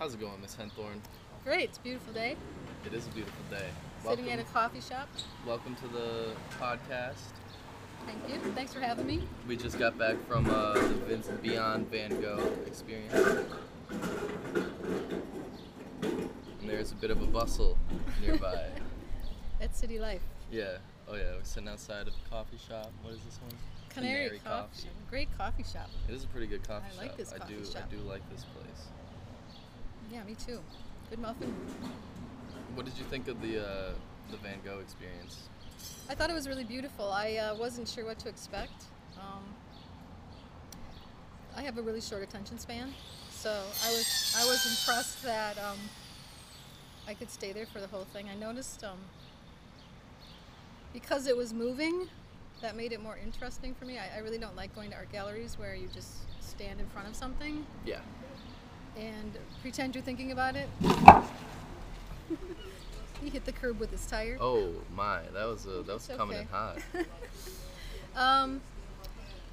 [0.00, 0.98] How's it going, Miss Henthorne?
[1.44, 2.34] Great, it's a beautiful day.
[2.86, 3.66] It is a beautiful day.
[4.02, 5.10] Sitting Welcome, at a coffee shop.
[5.46, 7.34] welcome to the podcast.
[8.06, 8.36] Thank you.
[8.52, 9.22] Thanks for having me.
[9.46, 13.12] We just got back from uh, the Vincent Beyond Van Gogh experience.
[13.92, 14.00] And
[16.64, 17.76] there's a bit of a bustle
[18.22, 18.68] nearby.
[19.60, 20.22] At City Life.
[20.50, 20.78] yeah.
[21.08, 21.32] Oh yeah.
[21.36, 22.90] We're sitting outside of a coffee shop.
[23.02, 23.52] What is this one?
[23.90, 24.84] Canary, coffee.
[24.84, 24.92] Shop.
[25.10, 25.90] Great coffee shop.
[26.08, 27.02] It is a pretty good coffee I shop.
[27.02, 27.64] like this I coffee do.
[27.66, 27.82] shop.
[27.86, 28.86] I do like this place.
[30.12, 30.58] Yeah, me too.
[31.08, 31.54] Good muffin.
[32.74, 33.92] What did you think of the uh,
[34.30, 35.48] the Van Gogh experience?
[36.08, 37.10] I thought it was really beautiful.
[37.10, 38.84] I uh, wasn't sure what to expect.
[39.16, 39.42] Um,
[41.56, 42.92] I have a really short attention span,
[43.30, 45.78] so I was I was impressed that um,
[47.06, 48.28] I could stay there for the whole thing.
[48.28, 48.98] I noticed um,
[50.92, 52.08] because it was moving,
[52.62, 53.98] that made it more interesting for me.
[53.98, 57.08] I, I really don't like going to art galleries where you just stand in front
[57.08, 58.00] of something Yeah.
[58.96, 60.68] And pretend you're thinking about it.
[63.22, 64.36] he hit the curb with his tire.
[64.40, 66.78] Oh my, that was uh, that was It's coming in hot.
[68.16, 68.60] Um,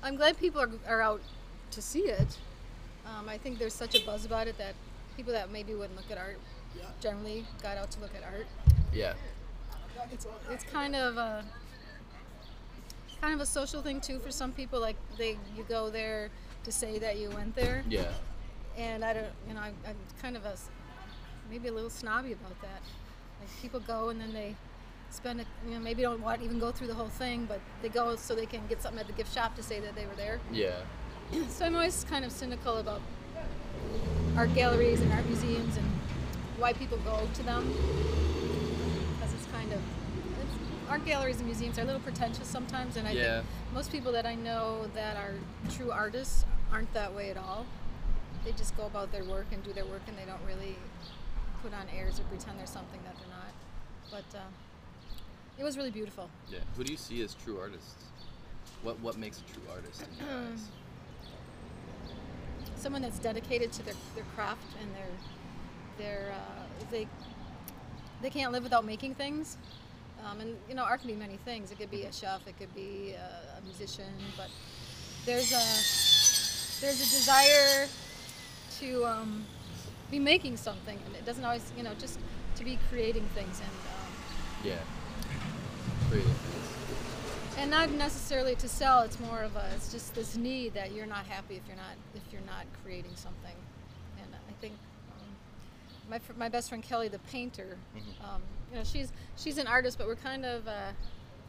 [0.02, 1.22] I'm glad people are, are out
[1.70, 2.38] to see it.
[3.06, 4.73] Um, I think there's such a buzz about it that
[5.16, 6.39] people that maybe wouldn't look at art
[7.00, 8.48] generally got out to look at art.
[8.94, 9.14] Yeah.
[10.11, 11.45] It's, it's kind of a
[13.22, 14.80] kind of a social thing too for some people.
[14.80, 16.30] Like they you go there
[16.64, 18.11] to say that you went there, Yeah.
[18.78, 20.56] And I don't you know I, I'm kind of a
[21.50, 22.81] maybe a little snobby about that.
[23.39, 24.56] Like people go and then they
[25.09, 27.89] spend a, you know maybe don't want even go through the whole thing, but they
[27.89, 30.16] go so they can get something at the gift shop to say that they were
[30.16, 30.39] there.
[30.52, 30.72] Yeah.
[31.50, 33.02] So I'm always kind of cynical about
[34.38, 35.86] art galleries and art museums and
[36.58, 37.64] why people go to them
[39.16, 39.80] because it's kind of
[40.42, 43.42] it's, art galleries and museums are a little pretentious sometimes, and I Yeah.
[43.42, 45.33] think most people that I know that are
[45.75, 47.66] true artists aren't that way at all.
[48.45, 50.75] They just go about their work and do their work, and they don't really
[51.61, 53.53] put on airs or pretend they're something that they're not.
[54.11, 54.43] But uh,
[55.57, 56.30] it was really beautiful.
[56.49, 56.59] Yeah.
[56.76, 58.05] Who do you see as true artists?
[58.83, 60.67] What what makes a true artist in your eyes?
[62.77, 65.09] someone that's dedicated to their, their craft and their
[65.97, 67.08] their uh, they
[68.21, 69.58] they can't live without making things
[70.26, 72.58] um, and you know art can be many things it could be a chef it
[72.58, 74.49] could be a, a musician but
[75.26, 75.65] there's a
[76.81, 77.87] there's a desire
[78.80, 79.45] to um,
[80.11, 82.20] be making something and it doesn't always you know just
[82.55, 84.11] to be creating things and um,
[84.64, 84.76] Yeah.
[86.10, 86.26] things,
[87.58, 91.05] and not necessarily to sell it's more of a it's just this need that you're
[91.05, 93.55] not happy if you're not if you're not creating something.
[94.21, 94.73] And i think
[95.11, 95.27] um,
[96.09, 97.77] my, fr- my best friend kelly the painter
[98.23, 100.92] um, you know she's she's an artist but we're kind of uh,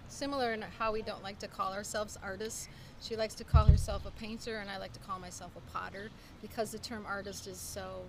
[0.09, 2.69] similar in how we don't like to call ourselves artists
[3.01, 6.11] she likes to call herself a painter and i like to call myself a potter
[6.43, 8.03] because the term artist is so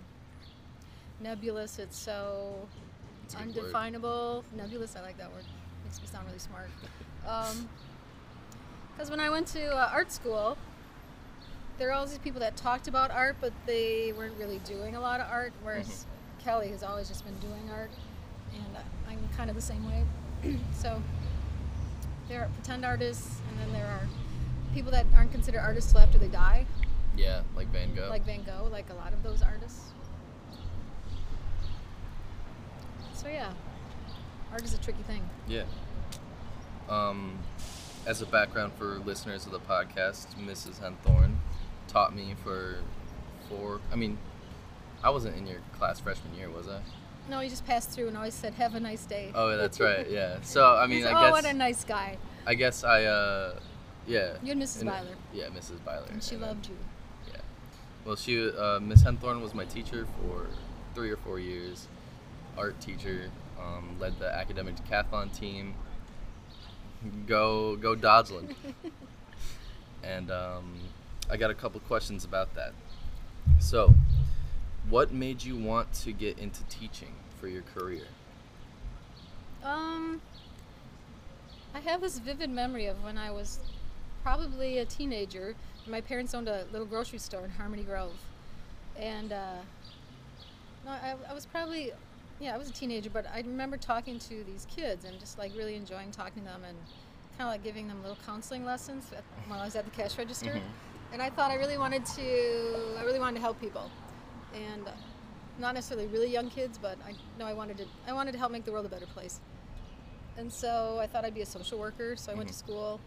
[1.20, 2.68] nebulous it's so
[3.24, 4.44] It's undefinable.
[4.56, 5.44] Nebulous i like that word.
[5.84, 6.68] Makes me sound really smart.
[8.92, 10.56] Because when i went to uh, art school
[11.78, 15.00] there were all these people that talked about art but they weren't really doing a
[15.00, 16.04] lot of art whereas
[16.38, 17.90] kelly has always just been doing art
[18.54, 18.76] and
[19.08, 20.04] i'm kind of the same way.
[20.74, 21.02] So
[22.28, 24.06] there are pretend artists and then there are
[24.74, 26.66] people that aren't considered artists till after they die
[27.16, 28.08] Yeah, like Van Gogh.
[28.08, 29.90] like Van Gogh, like a lot of those artists.
[33.14, 33.52] So yeah,
[34.52, 35.28] art is a tricky thing.
[35.48, 35.64] yeah.
[36.88, 37.38] Um,
[38.06, 40.80] as a background for listeners of the podcast, Mrs.
[40.80, 41.36] Henthorne
[41.86, 42.78] taught me for
[43.48, 43.80] four.
[43.92, 44.18] I mean,
[45.04, 46.80] I wasn't in your class freshman year, was I?
[47.28, 50.08] No, he just passed through and always said, "Have a nice day." Oh, that's right.
[50.10, 50.38] Yeah.
[50.42, 52.16] So I mean, I oh, guess what a nice guy!
[52.46, 53.60] I guess I uh,
[54.06, 54.34] yeah.
[54.42, 54.80] You and Mrs.
[54.80, 55.84] And- Byler, Yeah, Mrs.
[55.84, 56.06] Byler.
[56.10, 56.76] and she And then- loved you.
[57.32, 57.40] Yeah.
[58.04, 60.46] Well, she uh, Miss Henthorne was my teacher for
[60.94, 61.86] three or four years.
[62.56, 63.30] Art teacher.
[63.60, 65.74] Um, led the academic decathlon team.
[67.26, 68.54] Go go Dodgeland.
[70.02, 70.78] and um,
[71.30, 72.72] I got a couple questions about that.
[73.58, 73.94] So,
[74.88, 78.04] what made you want to get into teaching for your career?
[79.62, 80.20] Um,
[81.74, 83.58] I have this vivid memory of when I was
[84.22, 85.54] probably a teenager.
[85.86, 88.12] My parents owned a little grocery store in Harmony Grove,
[88.96, 89.54] and uh,
[90.84, 91.92] no, I, I was probably,
[92.40, 93.10] yeah, I was a teenager.
[93.10, 96.62] But I remember talking to these kids and just like really enjoying talking to them
[96.66, 96.76] and
[97.38, 100.18] kind of like giving them little counseling lessons at, while I was at the cash
[100.18, 100.52] register.
[100.54, 100.62] Mhm.
[101.12, 103.90] And I thought I really wanted to, I really wanted to help people,
[104.54, 104.92] and uh,
[105.58, 108.52] not necessarily really young kids, but I know I wanted to, I wanted to help
[108.52, 109.40] make the world a better place.
[110.36, 112.14] And so I thought I'd be a social worker.
[112.16, 112.58] So I went to Mhm.
[112.58, 113.00] school.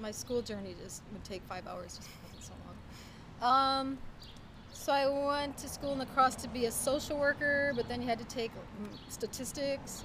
[0.00, 3.50] My, school journey just would take five hours just because it's so long.
[3.50, 3.98] Um,
[4.72, 8.00] so I went to school in La Crosse to be a social worker, but then
[8.02, 10.04] you had to take mm, statistics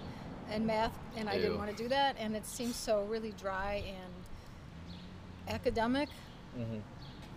[0.49, 3.83] and math, and I didn't want to do that, and it seemed so really dry
[3.85, 6.09] and academic.
[6.57, 6.79] Mm-hmm.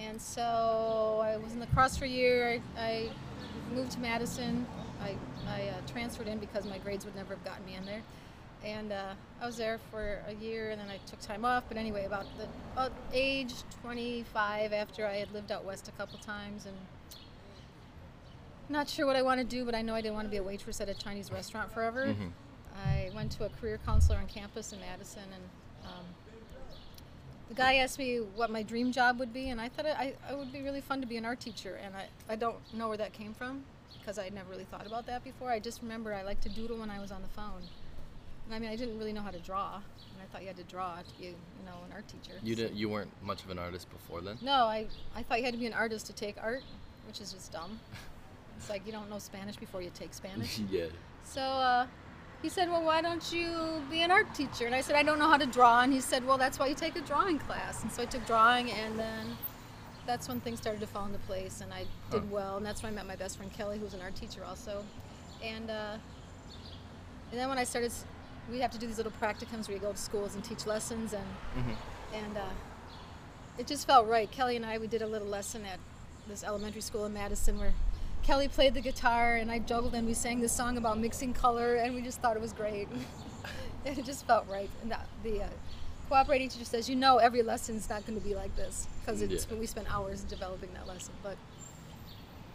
[0.01, 2.61] And so I was in La Crosse for a year.
[2.77, 3.11] I, I
[3.75, 4.67] moved to Madison.
[5.03, 5.15] I,
[5.49, 8.03] I uh, transferred in because my grades would never have gotten me in there.
[8.65, 11.65] And uh, I was there for a year, and then I took time off.
[11.69, 13.53] But anyway, about the about age
[13.83, 16.77] 25, after I had lived out west a couple times, and
[18.69, 20.39] not sure what I want to do, but I know I didn't want to be
[20.39, 22.07] a waitress at a Chinese restaurant forever.
[22.07, 22.31] Mhm.
[22.87, 25.43] I went to a career counselor on campus in Madison, and
[25.85, 26.05] um,
[27.49, 30.35] the guy asked me what my dream job would be, and I thought I, I
[30.35, 32.97] would be really fun to be an art teacher, and I, I don't know where
[32.97, 33.65] that came from
[33.99, 35.51] because I had never really thought about that before.
[35.51, 37.63] I just remember I liked to doodle when I was on the phone.
[38.53, 40.65] I mean, I didn't really know how to draw, and I thought you had to
[40.65, 42.39] draw to be, you know, an art teacher.
[42.43, 42.77] You So- didn't.
[42.77, 44.39] You weren't much of an artist before then.
[44.43, 44.87] No, I,
[45.17, 46.63] I thought you had to be an artist to take art,
[47.07, 47.81] which is just dumb.
[48.57, 50.61] It's like you don't know Spanish before you take Spanish.
[50.71, 50.87] yeah.
[51.25, 51.87] So uh,
[52.41, 54.65] he said, Well, why don't you be an art teacher?
[54.67, 55.81] And I said, I don't know how to draw.
[55.83, 57.83] And he said, Well, that's why you take a drawing class.
[57.83, 59.37] And so I took drawing, and then
[60.07, 61.81] that's when things started to fall into place, and I
[62.13, 62.27] did Huh.
[62.31, 62.57] well.
[62.57, 64.85] And that's when I met my best friend Kelly, who was an art teacher also.
[65.43, 65.97] And, uh,
[67.33, 67.91] and then when I started,
[68.51, 71.13] we have to do these little practicums where you go to schools and teach lessons,
[71.13, 71.25] and
[71.57, 72.15] Mm-hmm.
[72.15, 72.41] and uh,
[73.59, 74.31] it just felt right.
[74.31, 75.79] Kelly and I, we did a little lesson at
[76.29, 77.73] this elementary school in Madison where
[78.23, 81.75] Kelly played the guitar and I juggled and we sang this song about mixing color
[81.77, 82.89] and we just thought it was great.
[83.87, 84.71] and it just felt right.
[84.83, 85.49] And the, the uh,
[86.09, 89.47] cooperating teacher says, you know, every lesson's not going to be like this because it's
[89.51, 89.59] Yeah.
[89.59, 91.13] we spent hours developing that lesson.
[91.23, 91.37] But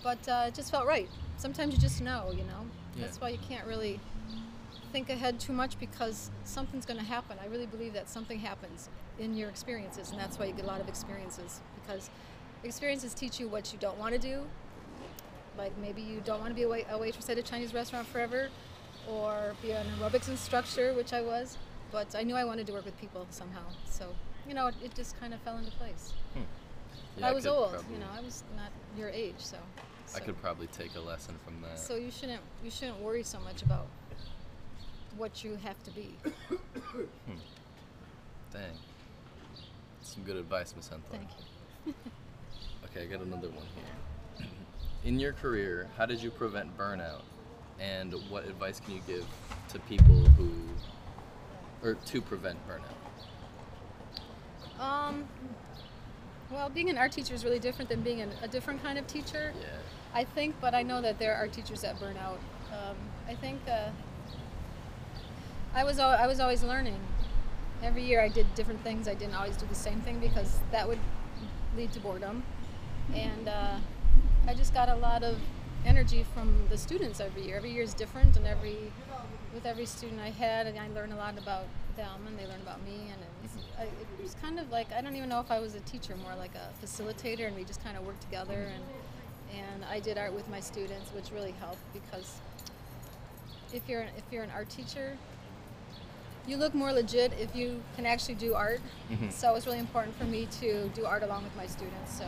[0.03, 1.07] but uh, it just felt right.
[1.37, 2.65] Sometimes you just know, you know.
[2.95, 3.05] Yeah.
[3.05, 3.99] That's why you can't really
[4.91, 7.37] think ahead too much because something's going to happen.
[7.41, 8.89] I really believe that something happens
[9.19, 12.09] in your experiences, and that's why you get a lot of experiences because
[12.63, 14.41] experiences teach you what you don't want to do.
[15.57, 18.07] Like maybe you don't want to be a, wait- a waitress at a Chinese restaurant
[18.07, 18.49] forever,
[19.09, 21.57] or be an aerobics instructor, which I was.
[21.91, 24.13] But I knew I wanted to work with people somehow, so
[24.47, 26.13] you know it, it just kind of fell into place.
[26.33, 26.41] Hmm.
[27.17, 28.07] Yeah, I was could old, probably- you know.
[28.15, 29.57] I was not your age, so.
[30.15, 31.77] I could probably take a lesson from that.
[31.77, 33.85] so you shouldn't you shouldn't worry so much about
[35.19, 36.15] what you have to be.
[38.53, 38.71] Dang.
[40.01, 41.11] Some good advice, Miss Henthorne.
[41.11, 41.29] Thank
[41.85, 41.93] you.
[42.91, 44.47] Okay, I got another one here.
[45.05, 47.21] In your career, how did you prevent burnout?
[47.79, 49.27] And what advice can you give
[49.67, 50.49] to people who,
[51.83, 52.95] or to prevent burnout?
[54.83, 55.27] Um,
[56.49, 59.05] well, being an art teacher is really different than being an, a different kind of
[59.05, 59.53] teacher.
[59.61, 59.67] Yeah.
[60.15, 62.39] I think, but I know that there are teachers that burn out.
[62.71, 63.89] Um, I think uh,
[65.73, 66.99] I was I was always learning.
[67.83, 69.07] Every year I did different things.
[69.07, 70.99] I didn't always do the same thing because that would
[71.77, 72.43] lead to boredom.
[73.13, 73.77] And uh,
[74.47, 75.37] I just got a lot of
[75.85, 77.57] energy from the students every year.
[77.57, 78.77] Every year is different, and every
[79.53, 82.63] with every student I had, and I learned a lot about them, and they learned
[82.63, 83.11] about me.
[83.11, 85.59] And it was, I, it was kind of like I don't even know if I
[85.59, 88.69] was a teacher, more like a facilitator, and we just kind of worked together.
[88.73, 88.83] And
[89.57, 92.39] and I did art with my students, which really helped because
[93.71, 95.17] if you're if you're an art teacher,
[96.49, 98.81] you look more legit if you can actually do art.
[99.11, 99.31] Mhm.
[99.31, 102.11] So it's really important for me to do art along with my students.
[102.17, 102.25] So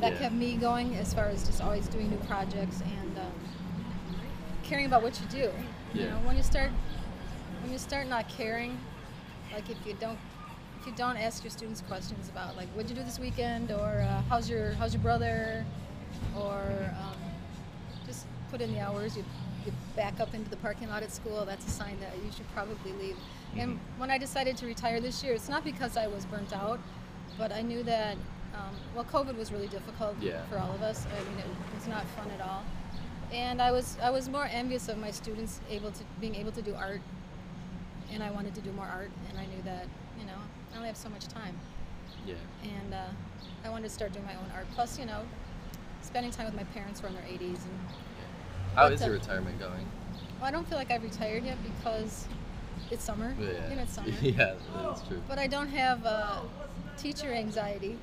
[0.00, 0.18] that Yeah.
[0.18, 3.32] kept me going as far as just always doing new projects and um,
[4.62, 5.50] caring about what you do.
[5.94, 6.70] You know, when you start
[7.62, 8.78] when you start not caring,
[9.52, 10.18] like if you don't
[10.80, 14.00] if you don't ask your students questions about like what'd you do this weekend or
[14.08, 15.64] uh, how's your how's your brother
[16.38, 17.16] or um,
[18.06, 19.24] just put in the hours you
[19.96, 22.92] back up into the parking lot at school that's a sign that you should probably
[23.00, 23.16] leave
[23.56, 23.78] and Mhm.
[23.98, 26.78] when i decided to retire this year it's not because i was burnt out
[27.38, 28.16] but i knew that
[28.54, 30.44] um, well covid was really difficult Yeah.
[30.50, 32.62] for all of us i mean it was not fun at all
[33.32, 36.62] and i was i was more envious of my students able to being able to
[36.62, 37.00] do art
[38.12, 39.86] and i wanted to do more art and i knew that
[40.20, 40.38] you know
[40.72, 41.58] i only have so much time
[42.26, 42.34] Yeah.
[42.62, 42.98] and uh,
[43.64, 44.66] I wanted to start doing my own art.
[44.74, 45.22] Plus, you know,
[46.02, 47.78] spending time with my parents who are in their 80s, and
[48.76, 49.86] How is your retirement going?
[50.38, 52.26] well, I don't feel like I've retired yet because
[52.90, 53.34] it's summer.
[53.40, 53.70] Yeah.
[53.70, 54.08] You know, it's summer.
[54.22, 55.22] yeah, that's true.
[55.26, 56.40] But I don't have uh,
[56.98, 57.98] teacher anxiety.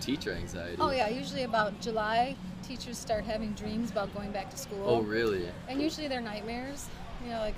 [0.00, 0.76] Teacher anxiety.
[0.80, 4.84] Oh yeah, usually about July, teachers start having dreams about going back to school.
[4.86, 5.48] Oh, really?
[5.68, 6.86] And usually they're nightmares.
[7.24, 7.54] You know, like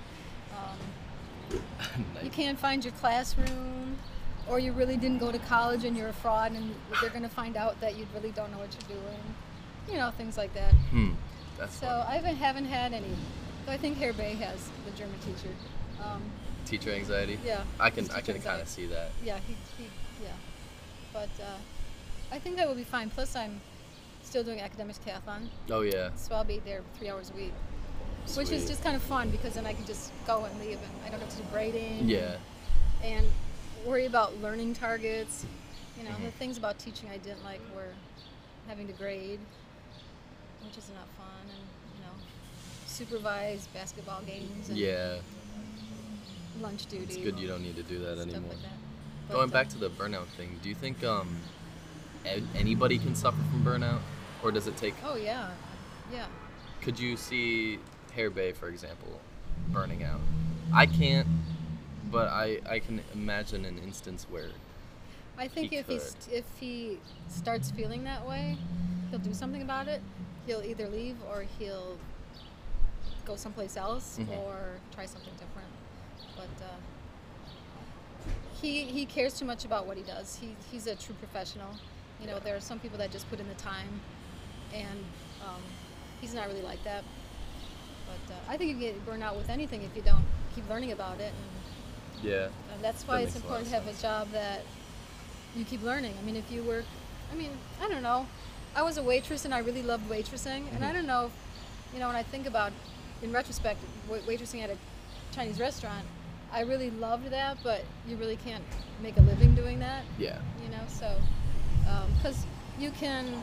[0.57, 1.59] um,
[2.15, 2.25] Nice.
[2.25, 3.99] you can't find your classroom,
[4.49, 7.29] or you really didn't go to college and you're a fraud, and they're going to
[7.29, 9.21] find out that you really don't know what you're doing.
[9.91, 10.73] You know, things like that.
[10.73, 11.11] Hmm.
[11.61, 12.07] That's So fun.
[12.09, 13.07] I haven't, haven't had any.
[13.67, 15.51] Though I think Herr Bay has the German teacher.
[16.03, 16.23] Um,
[16.65, 17.39] Teacher anxiety.
[17.45, 17.63] yeah.
[17.79, 19.11] I can I can kind of see that.
[19.25, 19.89] Yeah, he, he
[20.23, 20.31] yeah.
[21.13, 21.57] But uh,
[22.33, 23.11] I think I will be fine.
[23.11, 23.61] Plus, I'm
[24.23, 26.11] still doing academic decathlon, Oh yeah.
[26.17, 27.53] so I'll be there three hours a week,
[28.37, 30.93] which is just kind of fun because then I can just go and leave, and
[31.05, 32.09] I don't have to do grading.
[32.09, 32.37] Yeah.
[33.03, 33.27] and
[33.85, 35.45] worry about learning targets.
[35.99, 36.33] You know, the Mhm.
[36.35, 37.93] things about teaching I didn't like were
[38.69, 39.41] having to grade,
[40.65, 41.30] which is not fun, and
[42.91, 45.19] supervise basketball games and Yeah.
[46.61, 47.05] lunch duty.
[47.05, 48.51] It's good you don't need to do that anymore.
[48.51, 49.33] like that.
[49.33, 51.37] Going back uh, to the burnout thing, do you think um
[52.55, 54.01] anybody can suffer from burnout,
[54.43, 54.95] or does it take?
[55.05, 55.51] Oh yeah,
[56.13, 56.27] yeah.
[56.83, 57.79] Could you see
[58.15, 59.21] Herr Bay, for example,
[59.69, 60.21] burning out?
[60.75, 61.29] I can't,
[62.11, 64.51] but I I can imagine an instance where.
[65.39, 66.03] I think He if he could.
[66.03, 68.59] st- if he starts feeling that way,
[69.11, 70.03] he'll do something about it.
[70.47, 71.97] He'll either leave or he'll
[73.31, 74.37] go someplace else Mhm.
[74.39, 74.55] or
[74.95, 75.71] try something different.
[76.37, 76.79] But uh,
[78.61, 80.37] he he cares too much about what he does.
[80.41, 81.73] He he's a true professional.
[82.21, 83.93] You know, there are some people that just put in the time,
[84.75, 84.99] and
[85.47, 85.63] um,
[86.21, 87.03] he's not really like that.
[88.11, 90.93] But uh, I think you get burned out with anything if you don't keep learning
[90.93, 91.51] about it and
[92.31, 92.49] Yeah.
[92.73, 94.61] and that's why That it's makes a lot important to have a job that
[95.57, 96.15] you keep learning.
[96.21, 96.85] I mean, if you work,
[97.33, 98.27] I mean, I don't know.
[98.75, 100.63] I was a waitress and I really loved waitressing.
[100.75, 100.95] And I Mhm.
[100.97, 101.33] don't know, if,
[101.95, 102.73] you know, when I think about,
[103.23, 104.77] in retrospect, wa- waitressing at a
[105.33, 106.05] Chinese restaurant,
[106.53, 108.65] I really loved that, but you really can't
[109.03, 110.39] make a living doing that, Yeah.
[110.63, 110.83] you know?
[110.89, 111.17] So,
[112.17, 112.45] because
[112.79, 113.43] you can.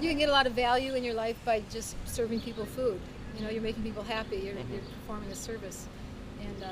[0.00, 2.98] You can get a lot of value in your life by just serving people food.
[3.36, 4.36] You know, you're making people happy.
[4.38, 4.72] You're, Mhm.
[4.72, 5.86] you're performing a service,
[6.40, 6.66] and uh,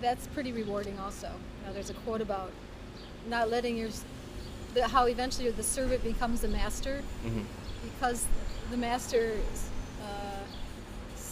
[0.00, 1.30] that's pretty rewarding also.
[1.66, 2.50] Now, there's a quote about
[3.28, 3.90] not letting your
[4.74, 7.42] the, how eventually the servant becomes the master hmm
[7.98, 8.26] because
[8.70, 9.32] the master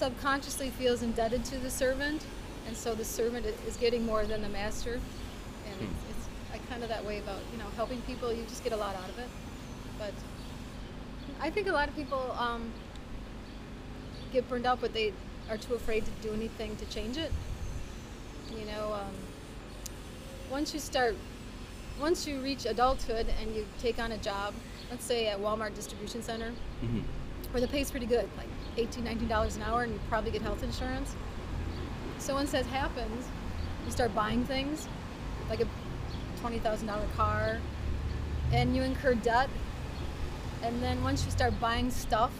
[0.00, 2.24] subconsciously feels indebted to the servant,
[2.66, 4.94] and so the servant is getting more than the master.
[4.94, 5.94] And Hmm.
[6.10, 6.26] it's,
[6.70, 8.32] kind of that way about you know helping people.
[8.32, 9.28] You just get a lot out of it,
[9.98, 10.14] but
[11.40, 12.72] I think a lot of people um,
[14.32, 15.12] get burned out, but they
[15.50, 17.32] are too afraid to do anything to change it.
[18.58, 19.14] You know, um,
[20.50, 21.16] once you start,
[22.00, 24.54] once you reach adulthood and you take on a job,
[24.90, 27.00] let's say at Walmart distribution center, hmm
[27.50, 30.62] where the pay's pretty good, like 18 $19 an hour, and you probably get health
[30.62, 31.14] insurance.
[32.18, 33.26] So once that happens,
[33.84, 34.86] you start buying things,
[35.48, 35.66] like a
[36.42, 37.58] $20,000 car,
[38.52, 39.48] and you incur debt.
[40.62, 42.32] And then once you start buying stuff,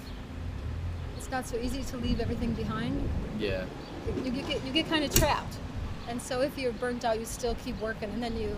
[1.17, 3.09] it's not so easy to leave everything behind.
[3.39, 3.65] Yeah.
[4.25, 5.57] You, you get you get kind of trapped,
[6.09, 8.57] and so if you're burnt out, you still keep working, and then you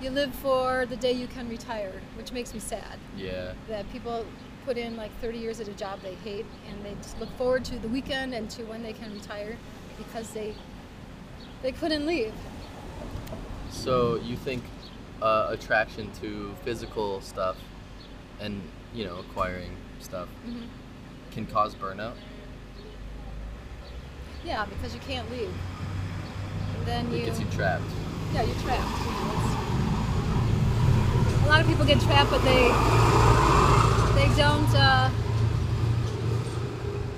[0.00, 3.52] you live for the day you can retire, which makes me sad Yeah.
[3.68, 4.24] that people
[4.68, 7.64] put in like 30 years at a job they hate and they just look forward
[7.64, 9.56] to the weekend and to when they can retire
[9.96, 10.54] because they
[11.62, 12.34] they couldn't leave
[13.70, 14.62] So you think
[15.22, 17.56] uh, attraction to physical stuff
[18.40, 18.60] and
[18.92, 20.64] you know acquiring stuff hmm
[21.30, 22.12] can cause burnout?
[24.44, 25.54] yeah because you can't leave
[26.76, 27.84] and then you It gets you trapped.
[28.34, 29.10] yeah you're trapped you
[31.38, 32.68] know, a lot of people get trapped but they
[34.18, 35.10] they don't uh,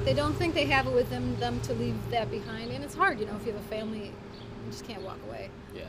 [0.04, 2.71] they don't think they have it within them to leave that behind.
[2.73, 5.49] And it's hard you know if you have a family you just can't walk away.
[5.75, 5.85] Yeah.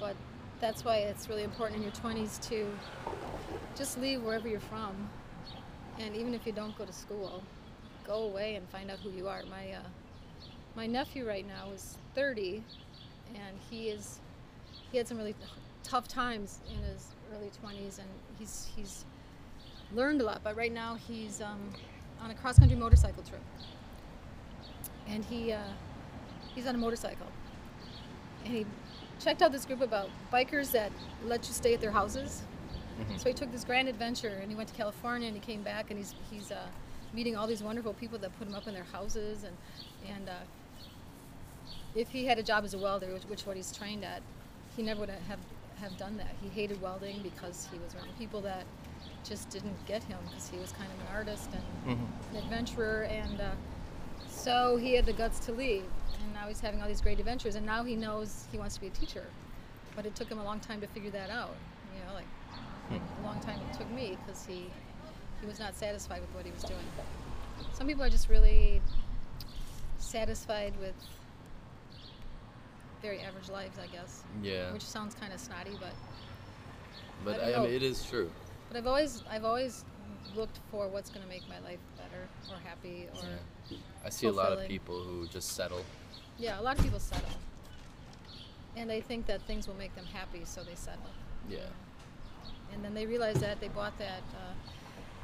[0.00, 0.16] but
[0.60, 2.66] that's why it's really important in your 20s to
[3.76, 5.10] just leave wherever you're from.
[5.98, 7.42] And even if you don't go to school
[8.06, 9.42] go away and find out who you are.
[9.50, 9.88] My uh,
[10.74, 12.62] my nephew right now is 30
[13.34, 14.20] and he is
[14.90, 15.34] he had some really
[15.82, 18.08] tough times in his early 20s and
[18.38, 19.04] he's he's
[19.94, 21.72] learned a lot but right now he's um,
[22.20, 23.40] on a cross-country motorcycle trip
[25.08, 25.60] and he uh,
[26.54, 27.26] he's on a motorcycle
[28.44, 28.66] and he
[29.20, 30.92] checked out this group about bikers that
[31.24, 32.42] let you stay at their houses.
[33.00, 33.18] Mhm.
[33.18, 35.90] So he took this grand adventure and he went to California and he came back
[35.90, 36.66] and he's he's uh,
[37.12, 39.56] meeting all these wonderful people that put him up in their houses and
[40.08, 40.32] and uh,
[41.94, 44.20] if he had a job as a welder, which, which what he's trained at,
[44.76, 45.38] he never would have
[45.80, 46.34] have done that.
[46.42, 48.64] He hated welding because he was around people that
[49.24, 52.30] just didn't get him because he was kind of an artist and Mhm.
[52.30, 53.50] an adventurer, and uh,
[54.28, 55.84] so he had the guts to leave.
[56.22, 58.80] And now he's having all these great adventures, and now he knows he wants to
[58.80, 59.24] be a teacher.
[59.94, 61.54] But it took him a long time to figure that out.
[61.96, 62.26] You know, like
[62.88, 63.22] Hmm.
[63.22, 64.70] a long time it took me because he
[65.40, 66.84] he was not satisfied with what he was doing.
[67.74, 68.80] Some people are just really
[69.98, 70.94] satisfied with
[73.02, 74.22] very average lives, I guess.
[74.42, 74.72] Yeah.
[74.72, 75.92] Which sounds kind of snotty, but
[77.24, 78.30] But I I, mean, it is true.
[78.76, 79.84] But I've always I've always
[80.34, 83.28] looked for what's going to make my life better or happy or
[83.70, 83.78] Yeah.
[84.04, 85.82] I see a lot of people who just settle.
[86.38, 87.30] Yeah, a lot of people settle.
[88.76, 91.10] And they think that things will make them happy, so they settle.
[91.48, 91.60] Yeah.
[92.72, 94.52] and then they realize that they bought that uh,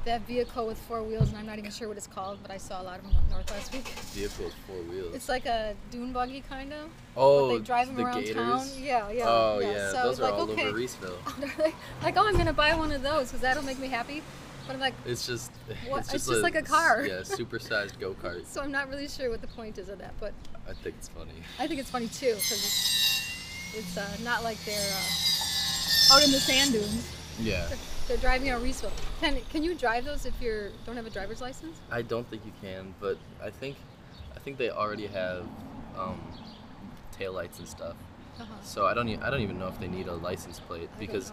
[0.05, 2.57] that vehicle with four wheels, and I'm not even sure what it's called, but I
[2.57, 3.87] saw a lot of them up north last week.
[4.13, 5.15] Vehicle with four wheels.
[5.15, 6.89] It's like a dune buggy kind of.
[7.15, 8.35] oh, but they drive them the around Gators.
[8.35, 8.67] town.
[8.79, 9.23] Yeah, yeah.
[9.25, 10.67] Oh yeah, So those are like, all okay.
[10.67, 11.17] over Reeseville.
[12.03, 14.21] like, oh, I'm gonna buy one of those because that'll make me happy.
[14.67, 15.51] But I'm like, It's just
[15.87, 15.99] What?
[15.99, 17.05] it's It's just, just like a car.
[17.05, 18.45] Yeah, supersized go kart.
[18.45, 20.33] so I'm not really sure what the point is of that, but
[20.67, 21.31] I think it's funny.
[21.59, 26.31] I think it's funny too because it's, it's uh, not like they're uh, out in
[26.31, 27.11] the sand dunes.
[27.41, 27.67] Yeah.
[28.07, 28.91] They're driving on Reeseville.
[29.21, 31.77] Can can you drive those if you don't have a driver's license?
[31.89, 33.77] I don't think you can, but I think
[34.35, 35.45] I think they already have
[35.97, 36.19] um,
[37.17, 37.95] taillights and stuff.
[38.39, 38.53] Uh-huh.
[38.63, 41.31] So I don't e- I don't even know if they need a license plate because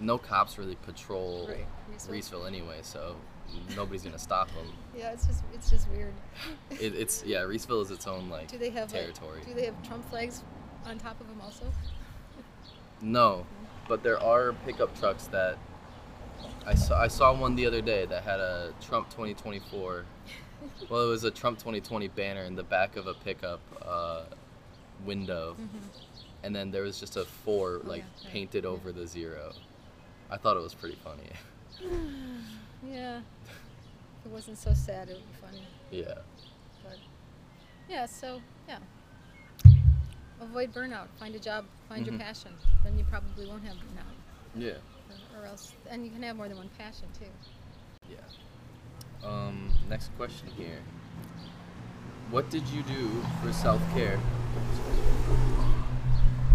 [0.00, 2.10] no cops really patrol Right, Reeseville.
[2.10, 3.16] Reeseville anyway, so
[3.74, 4.66] nobody's gonna stop them.
[4.96, 6.12] Yeah, it's just it's just weird.
[6.70, 9.40] It, it's yeah, Reeseville is its own like do they have like, territory.
[9.46, 10.42] do they have Trump flags
[10.86, 11.64] on top of them also?
[13.00, 13.46] No,
[13.88, 15.58] but there are pickup trucks that
[16.66, 17.00] I saw.
[17.00, 20.04] I saw one the other day that had a Trump 2024.
[20.90, 24.24] well, it was a Trump 2020 banner in the back of a pickup uh,
[25.04, 25.56] window,
[26.42, 27.86] and then there was just a four Mm-hmm.
[27.86, 28.70] Oh, like yeah, painted yeah.
[28.70, 29.52] over the zero.
[30.30, 31.30] I thought it was pretty funny.
[32.84, 33.18] Yeah.
[33.18, 35.62] If it wasn't so sad, it would be funny.
[35.92, 36.14] yeah.
[36.82, 36.96] But
[37.88, 38.78] yeah, so yeah.
[40.40, 41.06] Avoid burnout.
[41.20, 41.64] Find a job.
[41.88, 42.20] Find your Mhm.
[42.20, 42.50] passion.
[42.82, 44.16] Then you probably won't have burnout.
[44.56, 44.78] Yeah.
[45.38, 47.26] Or, else, and you can have more than one passion too.
[48.10, 49.28] Yeah.
[49.28, 50.80] Um, next question here.
[52.30, 53.10] What did you do
[53.42, 54.18] for self care?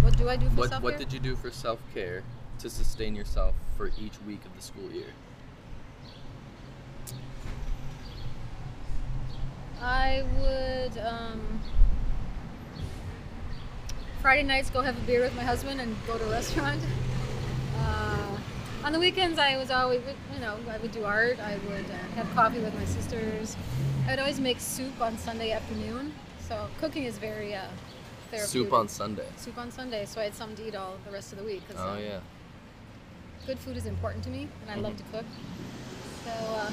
[0.02, 0.92] What do I do for What self care?
[0.92, 2.24] What did you do for self care
[2.60, 5.14] to sustain yourself for each week of the school year?
[9.82, 11.62] I would um,
[14.22, 16.82] Friday nights go have a beer with my husband and go to a restaurant.
[17.80, 18.37] Uh,
[18.84, 20.02] on the weekends, I was always,
[20.34, 21.40] you know, I would do art.
[21.40, 23.56] I would uh, have coffee with my sisters.
[24.08, 26.14] I would always make soup on Sunday afternoon.
[26.48, 27.64] So cooking is very uh,
[28.32, 28.50] therapeutic.
[28.50, 29.26] Soup on Sunday.
[29.38, 31.68] soup on Sunday, so I had something to eat all the rest of the week.
[31.68, 32.20] 'cause, Oh um, yeah.
[33.46, 35.26] good food is important to me, and I love to cook.
[36.24, 36.72] So, uh,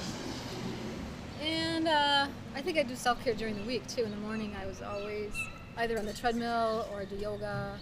[1.42, 4.02] and uh, I think I do self care during the week too.
[4.04, 5.32] In the morning, I was always
[5.76, 7.78] either on the treadmill or I do yoga.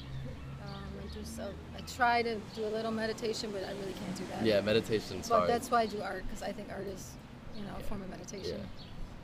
[1.13, 1.49] Do so.
[1.77, 4.45] I try to do a little meditation, but I really can't do that.
[4.47, 5.51] Yeah, meditation's But hard.
[5.51, 7.11] that's why I do art because I think art is,
[7.57, 8.59] you know, a form of meditation.
[8.59, 8.65] Yeah.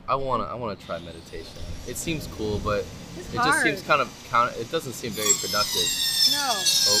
[0.07, 1.61] I wanna I wanna try meditation.
[1.87, 2.85] It seems cool, but
[3.17, 3.87] It's it just seems hard.
[3.87, 4.55] kind of count.
[4.57, 5.87] It doesn't seem very productive.
[6.31, 6.49] No.
[6.53, 6.99] Oh,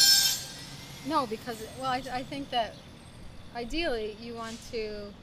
[1.07, 2.75] No, because well, I, I think that
[3.55, 5.13] ideally you want to.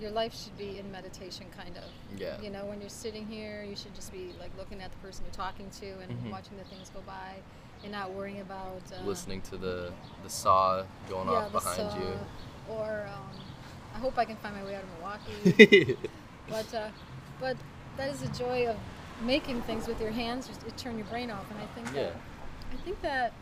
[0.00, 1.84] Your life should be in meditation, kind of.
[2.18, 2.40] yeah.
[2.40, 5.24] You know, when you're sitting here, you should just be like looking at the person
[5.26, 6.30] you're talking to and Mhm.
[6.32, 7.36] watching the things go by,
[7.82, 9.92] and not worrying about uh, Listening to the
[10.22, 11.98] the saw going yeah, off behind saw,
[12.70, 13.40] Or um,
[13.94, 15.96] I hope I can find my way out of Milwaukee.
[16.48, 16.88] but uh,
[17.40, 17.56] but
[17.96, 18.76] that is the joy of
[19.22, 20.48] making things with your hands.
[20.48, 22.02] Just it turn your brain off, and I think yeah.
[22.02, 22.14] that
[22.72, 23.32] I think that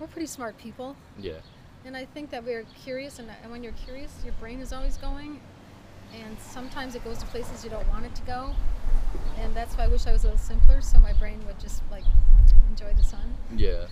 [0.00, 0.96] we're pretty smart people.
[1.18, 1.38] Yeah.
[1.84, 4.96] And I think that we're curious, and, and when you're curious, your brain is always
[4.96, 5.40] going,
[6.12, 8.54] and sometimes it goes to places you don't want it to go.
[9.38, 11.82] And that's why I wish I was a little simpler, so my brain would just
[11.90, 12.04] like
[12.70, 13.34] enjoy the sun.
[13.56, 13.86] Yeah.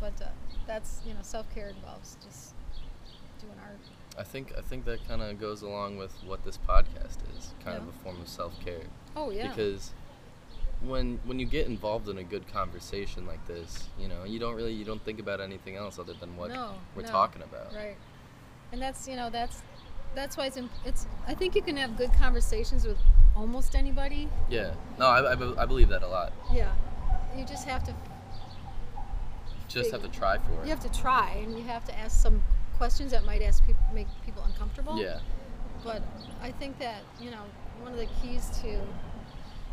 [0.00, 0.26] But uh,
[0.66, 2.54] that's you know, self care involves just
[3.40, 3.78] doing art.
[4.18, 7.76] I think I think that kind of goes along with what this podcast is, kind
[7.76, 7.90] of Yeah.
[7.90, 8.82] a form of self care.
[9.16, 9.48] Oh yeah.
[9.48, 9.92] Because
[10.82, 14.54] when when you get involved in a good conversation like this, you know, you don't
[14.54, 17.08] really you don't think about anything else other than what no, we're no.
[17.08, 17.74] talking about.
[17.74, 17.96] Right.
[18.72, 19.62] And that's you know that's
[20.14, 21.06] that's why it's imp- it's.
[21.26, 22.98] I think you can have good conversations with
[23.36, 24.28] almost anybody.
[24.48, 24.74] Yeah.
[24.98, 26.32] No, I, I, I believe that a lot.
[26.52, 26.72] Yeah.
[27.36, 27.94] You just have to
[29.68, 30.64] Just have to try for it.
[30.64, 32.42] you have to try, and you have to ask some
[32.76, 35.00] questions that might ask people make people uncomfortable.
[35.00, 35.20] Yeah.
[35.84, 36.02] But
[36.42, 37.42] I think that you know
[37.80, 38.80] one of the keys to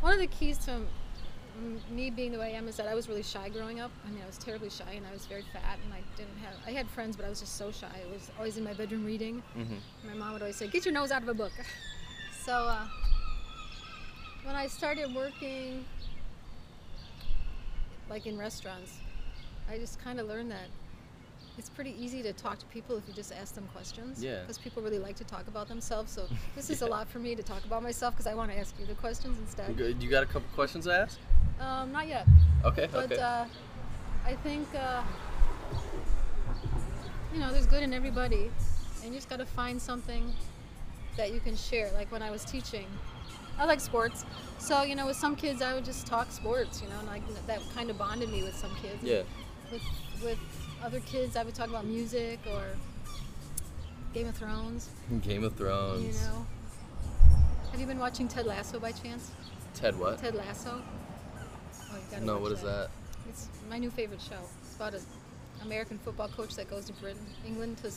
[0.02, 0.82] one of the keys to
[1.90, 3.92] me being the way I am is that I was really shy growing up.
[4.06, 6.54] I mean, I was terribly shy, and I was very fat, and I didn't have.
[6.66, 7.88] I had friends, but I was just so shy.
[7.88, 9.42] I was always in my bedroom reading.
[9.54, 9.76] hmm
[10.08, 11.52] My mom would always say, "Get your nose out of a book."
[12.46, 12.88] so uh,
[14.44, 15.86] when I started working,
[18.10, 19.00] like in restaurants,
[19.70, 20.68] I just kind of learned that
[21.58, 24.24] it's pretty easy to talk to people if you just ask them questions.
[24.24, 24.42] Yeah.
[24.42, 26.12] Because people really like to talk about themselves.
[26.12, 28.58] So this is a lot for me to talk about myself because I want to
[28.60, 29.78] ask you the questions instead.
[30.02, 31.20] You got a couple questions to ask?
[31.60, 32.28] Um, not yet.
[32.66, 32.88] Okay.
[32.92, 33.22] But okay.
[33.22, 33.46] uh,
[34.26, 35.04] I think uh,
[37.34, 38.52] you know there's good in everybody,
[39.04, 40.34] and you just got to find something
[41.16, 41.92] that you can share.
[41.94, 42.86] Like when I was teaching,
[43.58, 44.26] I like sports,
[44.60, 46.82] so you know with some kids I would just talk sports.
[46.82, 49.02] You know, and like that kind of bonded me with some kids.
[49.02, 49.22] yeah.
[49.72, 49.84] With
[50.24, 50.40] with
[50.84, 52.64] other kids I would talk about music or
[54.14, 54.90] Game of Thrones.
[55.22, 56.04] Game of Thrones.
[56.04, 56.46] You know.
[57.72, 59.32] Have you been watching Ted Lasso by chance?
[59.74, 60.18] Ted what?
[60.20, 60.82] Ted Lasso.
[62.22, 62.90] No, what is that?
[63.30, 64.40] It's my new favorite show.
[64.64, 65.02] It's about an
[65.64, 67.92] American football coach that goes to Britain, England to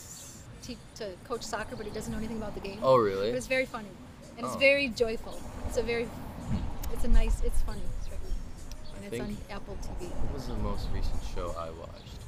[0.63, 2.79] teach, to coach soccer, but he doesn't know anything about the game.
[2.83, 3.31] Oh, But really?
[3.31, 3.89] it's very funny,
[4.37, 4.59] and it's Oh.
[4.59, 5.39] very joyful.
[5.69, 6.09] It's a very,
[6.93, 7.83] it's a nice, it's funny.
[7.99, 8.21] It's very,
[8.97, 10.09] and I it's on think- Apple TV.
[10.11, 12.19] What was the most recent show I watched?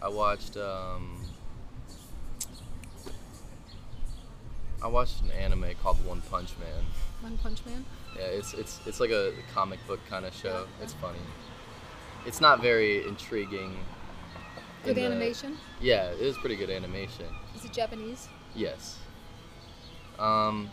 [0.00, 1.24] I watched um
[4.80, 6.84] I watched an anime called One Punch Man.
[7.20, 7.84] One Punch Man.
[8.16, 10.66] Yeah, it's it's it's like a comic book kind of show.
[10.78, 10.84] Yeah.
[10.84, 11.18] It's funny.
[12.26, 13.72] It's not very intriguing.
[14.84, 15.56] in Good the- animation.
[15.80, 17.26] Yeah, it is pretty good animation.
[17.56, 18.28] Is it Japanese?
[18.54, 18.98] Yes.
[20.18, 20.70] Um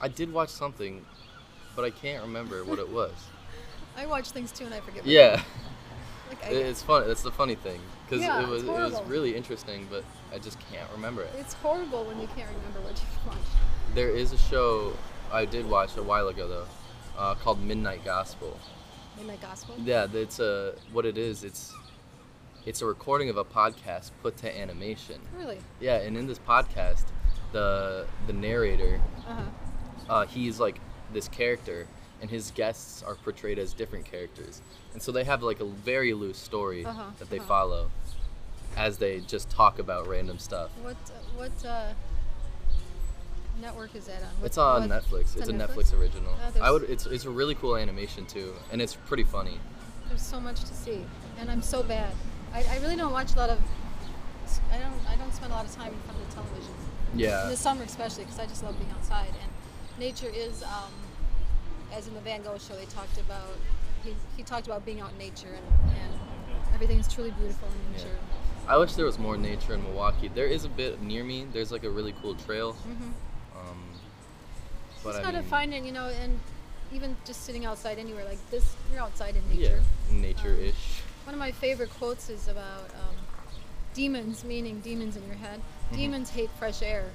[0.00, 1.04] I did watch something,
[1.76, 3.12] but I can't remember what it was.
[3.96, 5.02] I watch things too, and I forget.
[5.02, 5.42] what- Yeah.
[6.28, 7.06] Like I, It's fun.
[7.06, 10.58] That's the funny thing because Yeah, it was it was really interesting, but I just
[10.70, 11.30] can't remember it.
[11.38, 13.56] it's horrible when you can't remember what you've watched.
[13.94, 14.92] There is a show
[15.32, 16.66] I did watch a while ago though,
[17.16, 18.58] uh, called Midnight Gospel.
[19.16, 19.76] Midnight Gospel.
[19.84, 21.44] Yeah, it's a what it is.
[21.44, 21.72] It's
[22.66, 25.20] it's a recording of a podcast put to animation.
[25.38, 25.58] Really?
[25.80, 27.04] Yeah, and in this podcast,
[27.52, 29.42] the the narrator, Uh huh.
[30.12, 30.80] uh, he's like
[31.12, 31.86] this character,
[32.20, 34.60] and his guests are portrayed as different characters,
[34.92, 37.46] and so they have like a very loose story Uh-huh, that they uh-huh.
[37.46, 37.90] follow,
[38.76, 40.70] as they just talk about random stuff.
[40.82, 40.96] What
[41.36, 41.92] what uh,
[43.60, 44.28] network is that on?
[44.40, 45.36] What, It's on what- Netflix.
[45.36, 46.34] It's, on a Netflix, original.
[46.56, 46.84] Oh, I would.
[46.84, 49.58] It's it's a really cool animation too, and it's pretty funny.
[50.08, 51.04] There's so much to see,
[51.38, 52.12] and I'm so bad.
[52.52, 53.58] I, I really don't watch a lot of.
[54.72, 56.74] I don't I don't spend a lot of time in front of the television.
[57.16, 57.44] Yeah.
[57.44, 59.28] In the summer especially, because I just love being outside.
[59.28, 59.50] And
[60.00, 60.92] nature is, um,
[61.92, 63.56] as in the Van Gogh show, they talked about.
[64.02, 66.20] He, he talked about being out in nature and, and
[66.74, 68.04] everything is truly beautiful in Yeah.
[68.04, 68.18] nature.
[68.68, 70.28] I wish there was more nature in Milwaukee.
[70.28, 71.46] There is a bit near me.
[71.50, 72.74] There's like a really cool trail.
[72.74, 73.10] Mm-hmm.
[73.56, 73.78] Um,
[75.02, 76.38] but Just I gotta mean, find it, you know, and
[76.92, 79.80] even just sitting outside anywhere like this, you're outside in nature.
[80.10, 80.48] yeah, nature.
[80.50, 81.00] nature-ish.
[81.24, 83.16] One of my favorite quotes is about um,
[83.94, 85.60] demons, meaning demons in your head.
[85.92, 85.96] Mhm.
[85.96, 87.10] Demons hate fresh air.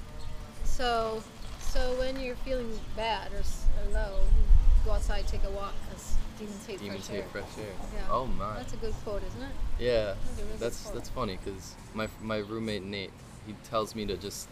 [0.64, 1.22] So,
[1.60, 6.14] so when you're feeling bad or, or low, you go outside, take a walk, because
[6.38, 7.28] demons hate Demons fresh hate air.
[7.30, 7.72] fresh air.
[7.94, 8.06] Yeah.
[8.10, 8.54] Oh my.
[8.56, 9.48] That's a good quote, isn't it?
[9.78, 10.14] yeah.
[10.14, 13.12] That's really That's that's funny because my my roommate Nate
[13.46, 14.48] he tells me to just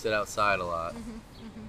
[0.00, 1.66] sit outside a lot hmm hmm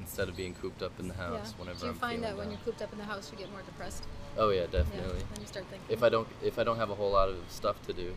[0.00, 1.60] instead of being cooped up in the house yeah.
[1.60, 3.50] whenever Do you I'm find that when you're cooped up in the house, you get
[3.52, 4.04] more depressed?
[4.36, 4.66] Oh yeah, Yeah.
[4.78, 5.22] definitely.
[5.40, 5.86] You start thinking.
[5.88, 8.14] If I don't if I don't have a whole lot of stuff to do.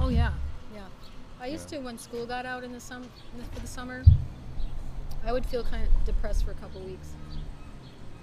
[0.00, 0.32] Oh yeah,
[0.74, 0.86] yeah.
[1.40, 1.78] I used Yeah.
[1.78, 3.08] to when school got out in the sum
[3.54, 4.02] for the summer.
[5.24, 7.08] I would feel kind of depressed for a couple weeks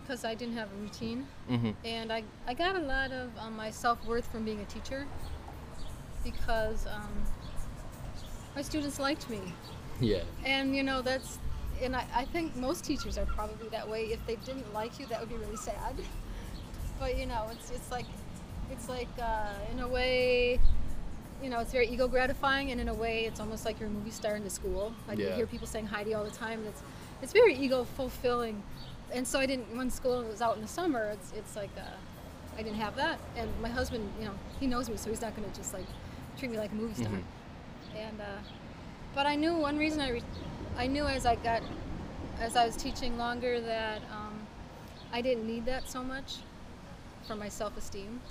[0.01, 1.71] because I didn't have a routine, Mm-hmm.
[1.85, 5.05] and I I got a lot of um, my self worth from being a teacher
[6.23, 7.23] because um,
[8.55, 9.39] my students liked me,
[10.11, 10.23] Yeah.
[10.45, 11.39] and you know that's.
[11.81, 14.05] And I, I think most teachers are probably that way.
[14.05, 15.95] If they didn't like you, that would be really sad.
[16.99, 18.05] But you know, it's it's like,
[18.71, 20.59] it's like uh, in a way,
[21.43, 23.91] you know, it's very ego gratifying, and in a way, it's almost like you're a
[23.91, 24.93] movie star in the school.
[25.07, 26.81] Like you hear people saying hi to you all the time, and it's
[27.21, 28.63] it's very ego fulfilling.
[29.13, 31.09] And so I didn't when school was out in the summer.
[31.13, 31.81] It's it's like uh,
[32.57, 35.35] I didn't have that, and my husband, you know, he knows me, so he's not
[35.35, 35.85] going to just like
[36.39, 37.13] treat me like a movie star.
[37.13, 37.23] Mhm.
[37.95, 38.25] And uh,
[39.17, 40.23] but I knew one reason I re-
[40.77, 41.63] I knew as I got
[42.39, 44.45] as I was teaching longer that um,
[45.11, 46.35] I didn't need that so much
[47.27, 48.21] for my self-esteem.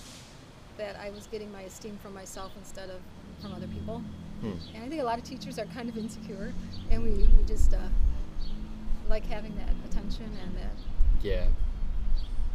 [0.79, 3.01] That I was getting my esteem from myself instead of
[3.43, 3.99] from other people.
[4.43, 4.53] Hmm.
[4.77, 6.53] And I think a lot of teachers are kind of insecure,
[6.91, 7.79] and we, we just uh,
[9.09, 10.77] like having that attention and that,
[11.21, 11.47] Yeah.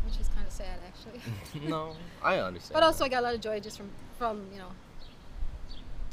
[0.06, 1.20] which is kind of sad actually.
[1.68, 2.76] no, I understand.
[2.76, 4.72] but also I got a lot of joy just from from you know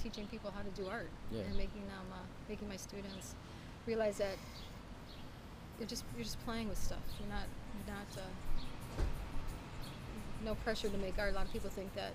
[0.03, 1.41] teaching people how to do art Yeah.
[1.43, 2.17] and making them uh,
[2.49, 3.35] making my students
[3.87, 4.37] realize that
[5.79, 6.99] you're just you're just playing with stuff.
[7.21, 7.45] You're not
[7.87, 9.03] you're not uh,
[10.45, 11.33] no pressure to make art.
[11.33, 12.13] A lot of people think that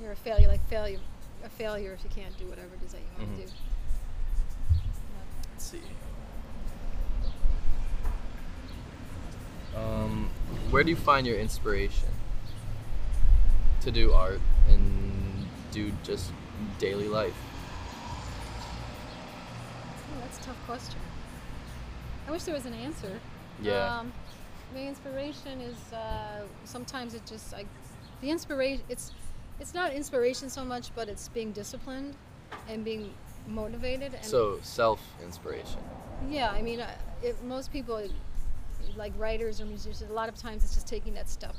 [0.00, 0.98] you're a failure, like failure,
[1.44, 3.40] a failure if you can't do whatever it is that you want Mhm.
[3.40, 3.52] to do.
[5.52, 5.80] Let's see.
[9.74, 10.30] Um,
[10.70, 12.08] where do you find your inspiration
[13.82, 15.25] to do art and
[15.76, 16.32] do just
[16.78, 17.36] daily life?
[20.10, 20.98] Oh, that's a tough question.
[22.26, 23.20] I wish there was an answer.
[23.62, 23.98] Yeah.
[23.98, 24.12] Um,
[24.74, 27.66] my inspiration is uh, sometimes it just like
[28.22, 28.82] the inspiration.
[28.88, 29.12] It's
[29.60, 32.14] it's not inspiration so much, but it's being disciplined
[32.68, 33.12] and being
[33.46, 34.14] motivated.
[34.14, 35.80] And So self inspiration.
[36.30, 36.90] yeah, I mean, uh,
[37.22, 38.02] it, most people,
[38.96, 41.56] like writers or musicians, a lot of times it's just taking that stuff,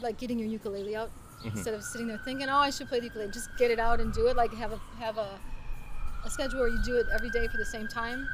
[0.00, 1.10] like getting your ukulele out
[1.44, 4.00] instead of sitting there thinking, "Oh, I should play the ukulele." Just get it out
[4.00, 4.36] and do it.
[4.36, 5.38] Like have a have a,
[6.24, 8.28] a schedule where you do it every day for the same time.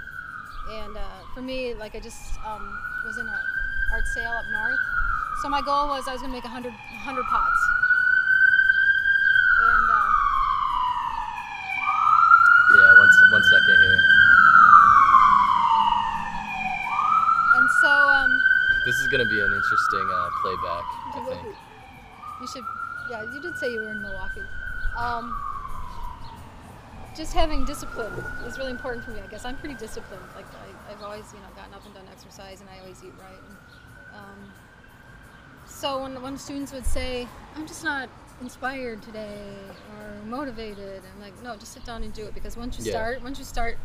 [0.71, 1.01] And uh,
[1.35, 3.40] for me, like I just um, was in a
[3.93, 4.79] art sale up north,
[5.43, 7.61] so my goal was I was gonna make 100, 100 pots.
[9.61, 10.11] And uh,
[12.77, 14.01] Yeah, one, one second here.
[17.57, 18.31] and so um,
[18.85, 21.57] This is gonna be an interesting uh, playback, I think.
[22.40, 22.64] you should,
[23.11, 24.43] yeah, you did say you were in Milwaukee.
[24.97, 25.37] Um,
[27.17, 28.12] just having discipline
[28.47, 29.21] is really important for me.
[29.21, 30.23] I guess I'm pretty disciplined.
[30.35, 33.12] Like I, I've always, you know, gotten up and done exercise, and I always eat
[33.19, 33.40] right.
[33.49, 33.57] And,
[34.14, 34.53] um,
[35.67, 38.09] so when when students would say, "I'm just not
[38.40, 39.47] inspired today"
[39.93, 42.93] or motivated, I'm like, "No, just sit down and do it." Because once you Yeah.
[42.93, 43.79] start, once you start,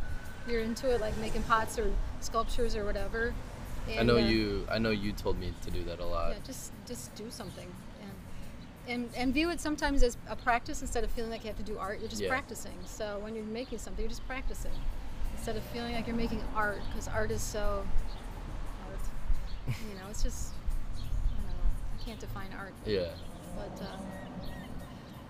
[0.48, 3.34] you're into it, like making pots or sculptures or whatever.
[3.98, 4.68] I know uh, you.
[4.70, 6.32] I know you told me to do that a lot.
[6.32, 7.68] yeah, just just do something
[8.90, 11.64] and and view it sometimes as a practice instead of feeling like you have to
[11.64, 12.00] do art.
[12.00, 12.30] You're just Yeah.
[12.30, 12.76] practicing.
[12.86, 14.72] So when you're making something, you're just practicing
[15.36, 17.86] instead of feeling like you're making art because art is so
[18.90, 19.00] art.
[19.68, 20.54] you know, it's just
[20.96, 22.00] I don't know.
[22.02, 22.74] I can't define art.
[22.86, 23.12] Yeah.
[23.56, 23.98] But uh,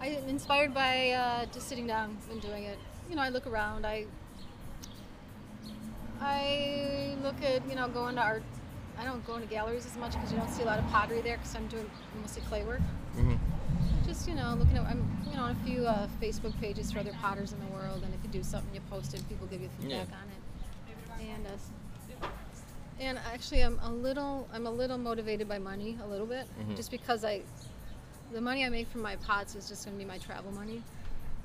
[0.02, 2.80] I'm inspired by uh, just sitting down and doing it.
[3.10, 3.86] You know, I look around.
[3.86, 4.06] I
[6.22, 8.43] I look at you know going to art.
[8.98, 11.22] I don't go into galleries as much because you don't see a lot of pottery
[11.22, 11.89] there because I'm doing
[12.22, 12.82] mostly clay work.
[13.15, 13.36] Hmm
[14.06, 17.00] Just you know looking at I'm you know on a few uh, Facebook pages for
[17.00, 19.62] other potters in the world, and if you do something, you post it, people give
[19.62, 20.15] you feedback Yeah.
[20.22, 21.32] on it.
[21.36, 22.28] And uh,
[23.00, 26.76] and actually, I'm a little I'm a little motivated by money a little bit, Mhm.
[26.76, 27.41] just because I
[28.32, 30.82] the money I make from my pots is just going to be my travel money.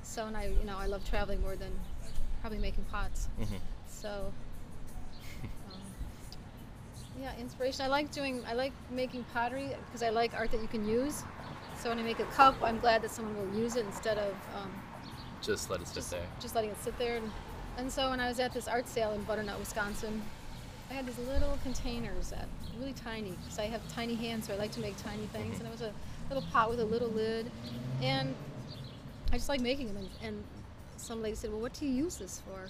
[0.03, 1.71] So and I you know I love traveling more than
[2.41, 3.27] probably making pots.
[3.37, 3.55] hmm
[3.87, 4.31] So,
[5.71, 5.81] um,
[7.19, 7.85] yeah, inspiration.
[7.85, 8.43] I like doing.
[8.47, 11.23] I like making pottery because I like art that you can use.
[11.79, 14.33] So when I make a cup, I'm glad that someone will use it instead of
[14.55, 14.71] um,
[15.41, 16.25] Just let it sit just, there.
[16.39, 17.17] just letting it sit there.
[17.17, 17.31] And,
[17.77, 20.21] and so when I was at this art sale in Butternut, Wisconsin,
[20.89, 22.47] I had these little containers that
[22.79, 25.57] really tiny because I have tiny hands, so I like to make tiny things.
[25.59, 25.91] And it was a
[26.29, 27.51] little pot with a little lid,
[28.01, 28.33] and
[29.31, 29.97] I just like making them.
[29.97, 30.43] And, and
[30.97, 32.69] some lady said, "Well, what do you use this for?"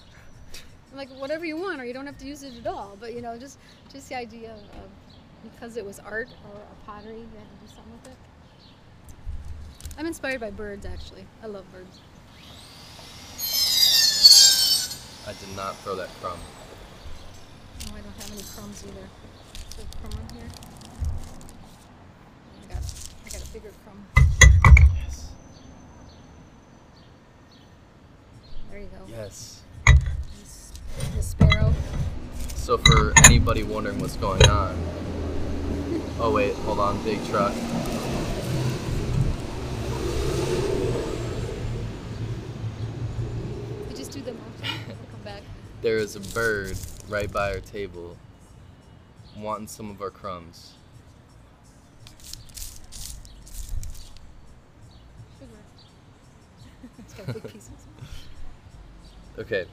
[0.91, 3.13] I'm like, "Whatever you want, or you don't have to use it at all." But
[3.13, 3.57] you know, just
[3.91, 7.67] just the idea of, because it was art or a pottery, you had to do
[7.67, 8.17] something with it.
[9.97, 11.25] I'm inspired by birds, actually.
[11.41, 12.01] I love birds.
[15.27, 16.39] I did not throw that crumb.
[17.87, 19.07] Oh, I don't have any crumbs either.
[19.69, 20.49] Is there a crumb on here?
[22.63, 22.83] I got,
[23.25, 24.05] I got a bigger crumb.
[24.95, 25.29] Yes.
[28.69, 29.05] There you go.
[29.07, 29.61] Yes.
[31.15, 31.73] The sparrow.
[32.55, 34.75] So for anybody wondering what's going on.
[36.19, 37.53] Oh wait, hold on, big truck.
[43.87, 44.79] We just do the motion.
[44.87, 45.43] We'll come back.
[45.85, 46.75] There is a bird
[47.07, 48.17] right by our table
[49.37, 50.73] wanting some of our crumbs.
[55.37, 55.51] Sugar.
[56.97, 57.69] it's got big pieces.
[59.37, 59.65] Okay.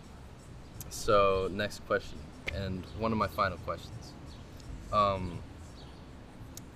[0.91, 2.19] So next question,
[2.55, 4.13] and one of my final questions.
[4.93, 5.39] Um,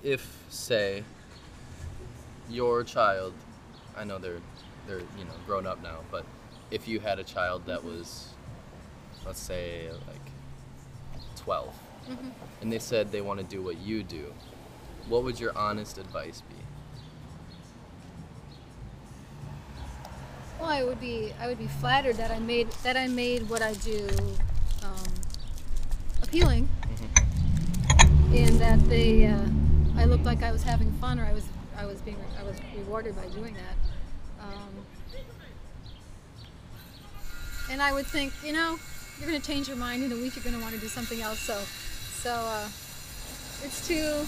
[0.03, 1.05] if say
[2.49, 3.35] your child,
[3.99, 4.41] I know they're
[4.87, 6.25] they're you know grown up now, but
[6.71, 8.31] if you had a child that was,
[9.27, 10.21] let's say like
[11.37, 11.75] twelve,
[12.09, 12.31] Mhm.
[12.63, 14.33] and they said they want to do what you do,
[15.09, 16.55] what would your honest advice be?
[20.61, 23.63] Well, I would be I would be flattered that I made that I made what
[23.63, 24.07] I do
[24.83, 25.13] um,
[26.23, 26.69] appealing,
[28.33, 29.47] and that they uh,
[29.97, 31.45] I looked like I was having fun, or I was
[31.77, 33.77] I was being I was rewarded by doing that.
[34.41, 34.87] Um,
[37.71, 38.79] and I would think, you know,
[39.19, 40.37] you're going to change your mind in a week.
[40.37, 41.39] You're going to want to do something else.
[41.39, 41.59] So,
[42.23, 42.69] so uh,
[43.65, 44.27] it's too.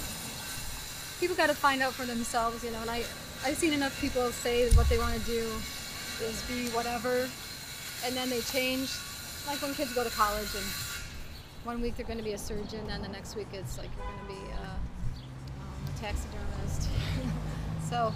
[1.21, 2.81] People got to find out for themselves, you know.
[2.81, 3.05] And I
[3.45, 5.47] I've seen enough people say what they want to do
[6.23, 7.29] is be whatever,
[8.05, 8.91] and then they change.
[9.47, 10.65] Like when kids go to college, and
[11.65, 14.07] one week they're going to be a surgeon, and the next week it's like you're
[14.07, 14.81] going to be um,
[15.87, 16.89] a taxidermist.
[17.89, 18.13] so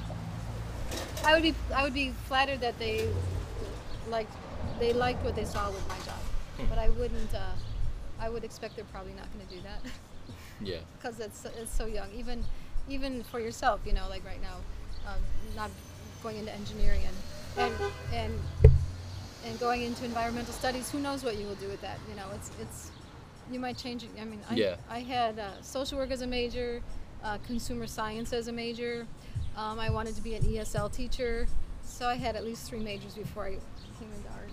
[1.24, 3.08] I would be I would be flattered that they
[4.08, 4.32] liked
[4.78, 6.18] they liked what they saw with my job,
[6.68, 7.34] but I wouldn't.
[7.34, 7.52] Uh,
[8.20, 9.80] I would expect they're probably not going to do that
[10.60, 10.78] Yeah.
[10.96, 12.08] because it's it's so young.
[12.14, 12.44] Even
[12.88, 14.56] even for yourself, you know, like right now,
[15.10, 15.20] um,
[15.56, 15.70] not
[16.22, 18.40] going into engineering and and and
[19.44, 20.90] and going into environmental studies.
[20.90, 21.98] Who knows what you will do with that?
[22.08, 22.90] You know, it's it's
[23.50, 24.10] you might change it.
[24.20, 24.76] I mean, I, Yeah.
[24.88, 26.80] I had uh, social work as a major,
[27.24, 29.06] uh, consumer science as a major,
[29.56, 31.46] Um, I wanted to be an ESL teacher,
[31.84, 33.50] so I had at least three majors before I
[33.98, 34.48] came into art.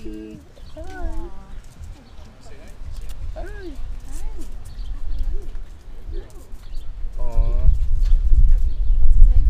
[0.00, 0.36] Aw,
[0.74, 0.82] hi,
[3.34, 3.34] Hi.
[3.34, 3.44] Hi.
[7.18, 7.68] Aw.
[9.00, 9.48] What's his name?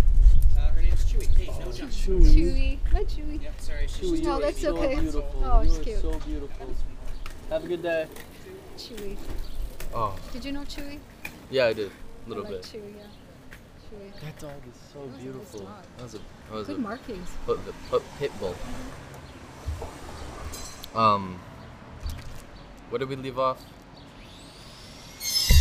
[0.56, 1.26] Uh, her name's Chewy.
[1.36, 1.90] Hey, no jump.
[1.92, 2.78] Chewy.
[2.92, 3.42] Hi, Chewy.
[3.42, 3.86] Yep, sorry.
[3.86, 4.94] Chewy, No, that's so okay.
[4.94, 5.42] beautiful.
[5.44, 6.00] Oh, you it's are cute.
[6.00, 6.74] so beautiful.
[7.50, 8.06] Have a good day.
[8.78, 9.16] Chewy.
[9.94, 10.98] Oh, Did you know Chewy?
[11.50, 11.90] yeah, I did.
[11.90, 12.72] A little I like bit.
[12.72, 13.02] Chewy, yeah.
[13.84, 14.20] Chewy.
[14.22, 15.60] That dog is so That was a nice beautiful.
[15.60, 15.82] dog.
[15.98, 17.28] That was a that was Good a markings.
[17.44, 17.58] put,
[17.90, 18.54] put, pit bull.
[20.94, 21.38] Um,
[22.90, 23.60] what did we leave off?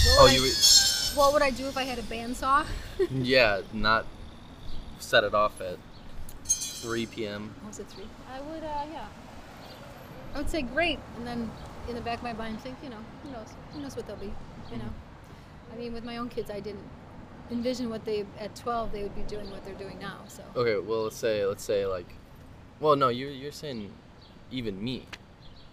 [0.05, 0.47] What Oh, I- you were,
[1.15, 2.65] What would I do if I had a bandsaw?
[3.11, 4.05] yeah, not
[4.99, 5.77] set it off at
[6.45, 7.53] 3 p.m.
[7.65, 8.07] Was it three?
[8.31, 9.07] I would, uh, yeah.
[10.35, 11.49] I would say great, and then
[11.89, 13.47] in the back of my mind think, you know, who knows?
[13.73, 14.31] Who knows what they'll be?
[14.71, 14.89] You know.
[15.73, 16.83] I mean, with my own kids, I didn't
[17.49, 20.17] envision what they at 12 they would be doing what they're doing now.
[20.27, 22.13] So Okay, well let's say let's say like,
[22.79, 23.91] well no, you're you're saying
[24.51, 25.05] even me.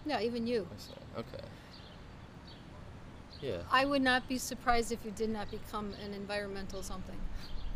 [0.05, 0.67] yeah, even you.
[0.71, 1.45] I say okay.
[3.41, 3.57] Yeah.
[3.71, 7.19] I would not be surprised if you did not become an environmental something,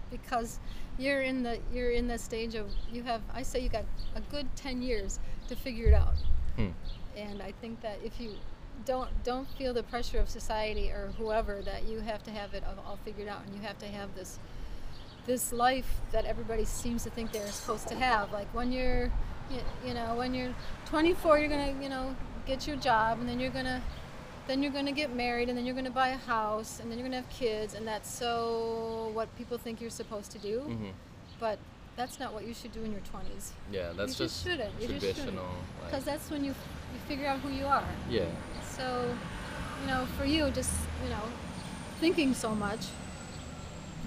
[0.10, 0.60] because
[0.98, 3.86] you're in the you're in the stage of you have I say you got
[4.16, 6.16] a good 10 years to figure it out.
[6.56, 6.70] Hmm.
[7.16, 8.32] and I think that if you
[8.86, 12.64] don't don't feel the pressure of society or whoever that you have to have it
[12.66, 14.40] all all figured out and you have to have this
[15.26, 19.12] this life that everybody seems to think they're supposed to have like when you're
[19.50, 20.54] you, you know when you're
[20.86, 23.82] 24 you're gonna you know get your job and then you're gonna
[24.48, 27.08] then you're gonna get married and then you're gonna buy a house and then you're
[27.08, 30.92] gonna have kids and that's so what people think you're supposed to do Mhm.
[31.40, 31.60] but
[31.96, 34.74] that's not what you should do in your 20s Yeah, that's you just shouldn't.
[34.80, 35.16] You just shouldn't.
[35.18, 35.50] traditional.
[35.84, 36.52] because like, that's when you
[36.94, 38.26] you figure out who you are yeah.
[38.64, 39.14] so,
[39.82, 40.72] you know, for you, just,
[41.04, 41.22] you know,
[42.00, 42.88] thinking so much,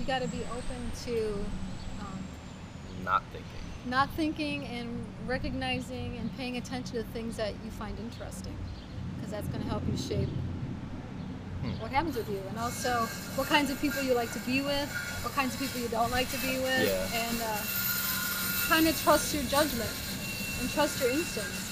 [0.00, 1.34] you got to be open to
[2.00, 2.18] um,
[3.04, 3.61] Not thinking.
[3.86, 8.56] Not thinking and recognizing and paying attention to things that you find interesting.
[9.16, 10.28] Because that's going to help you shape
[11.62, 11.78] Hmm.
[11.80, 12.42] what happens with you.
[12.48, 14.90] And also, what kinds of people you like to be with,
[15.22, 16.88] what kinds of people you don't like to be with.
[16.90, 17.20] Yeah.
[17.22, 17.58] And uh,
[18.68, 19.90] kind of trust your judgment
[20.60, 21.70] and trust your instincts.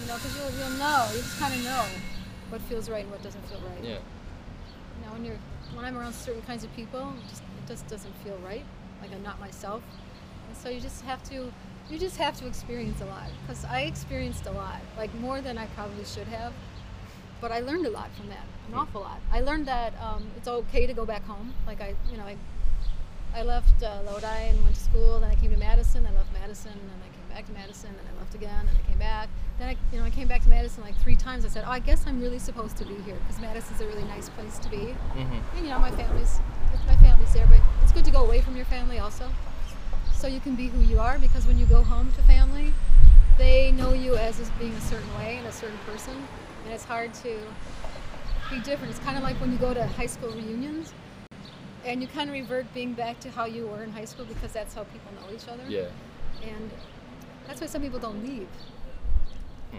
[0.00, 1.84] You know, because you'll, you'll know, you just kind of know
[2.50, 3.82] what feels right and what doesn't feel right.
[3.82, 3.90] Yeah.
[3.98, 5.38] You know, when you're
[5.74, 8.64] when I'm around certain kinds of people, it just it just doesn't feel right.
[9.02, 9.82] Like I'm not myself,
[10.64, 11.52] so you just have to
[11.90, 13.28] you just have to experience a lot.
[13.42, 16.52] Because I experienced a lot, like more than I probably should have.
[17.42, 19.20] But I learned a lot from that, an awful lot.
[19.30, 21.52] I learned that um, it's okay to go back home.
[21.66, 22.36] Like I, you know, I
[23.36, 25.20] I left uh, Lodi and went to school.
[25.20, 26.06] Then I came to Madison.
[26.06, 27.90] I left Madison, and then I came back to Madison.
[27.96, 29.28] Then I left again, and I came back.
[29.58, 31.44] Then I, you know, I came back to Madison like three times.
[31.44, 34.04] I said, "Oh, I guess I'm really supposed to be here because Madison's a really
[34.04, 35.56] nice place to be." Mm-hmm.
[35.56, 36.40] And you know, my family's
[36.86, 39.28] my family's there, but it's good to go away from your family also,
[40.24, 41.18] so you can be who you are.
[41.18, 42.72] Because when you go home to family,
[43.36, 46.16] they know you as, being a certain way and a certain person,
[46.64, 47.36] and it's hard to
[48.50, 48.90] be different.
[48.90, 50.94] It's kind of like when you go to high school reunions,
[51.84, 54.50] and you kind of revert being back to how you were in high school because
[54.50, 55.64] that's how people know each other.
[55.68, 55.88] Yeah.
[56.42, 56.70] And
[57.46, 58.48] that's why some people don't leave.
[59.72, 59.78] Hmm.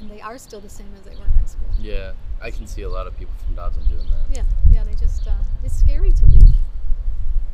[0.00, 1.68] And they are still the same as they were in high school.
[1.78, 2.12] Yeah.
[2.40, 4.34] I can see a lot of people from Dodson doing that.
[4.34, 5.32] Yeah, yeah, they just, uh,
[5.64, 6.54] it's scary to leave.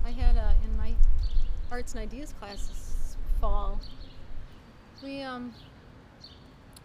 [0.04, 0.94] I had uh, in my
[1.72, 3.80] arts and ideas class this fall,
[5.02, 5.52] we um,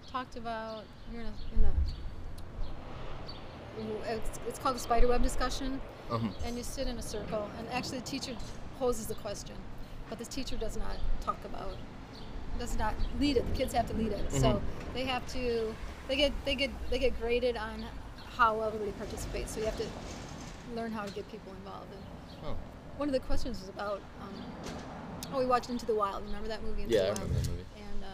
[0.09, 1.69] talked about, you're in, a, in the,
[4.13, 6.25] it's, it's called the spiderweb discussion, Uh-huh.
[6.45, 8.31] and you sit in a circle, and actually the teacher
[8.79, 9.57] poses the question,
[10.09, 11.75] but the teacher does not talk about,
[12.57, 13.45] does not lead it.
[13.51, 14.61] The kids have to lead it, so Mhm.
[14.93, 15.75] they have to,
[16.07, 17.85] they get they get they get graded on
[18.37, 19.51] how well everybody participates.
[19.51, 19.85] So you have to
[20.73, 21.91] learn how to get people involved.
[21.91, 22.06] And.
[22.97, 24.33] One of the questions was about, um,
[25.33, 26.23] oh, we watched Into the Wild.
[26.25, 26.83] Remember that movie?
[26.83, 27.19] Into Yeah, the I Wild?
[27.21, 27.63] remember that movie.
[27.77, 28.07] And uh,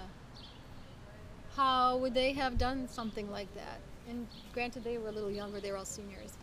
[1.55, 3.79] how would they have done something like that?
[4.09, 6.33] And granted, they were a little younger; they were all seniors.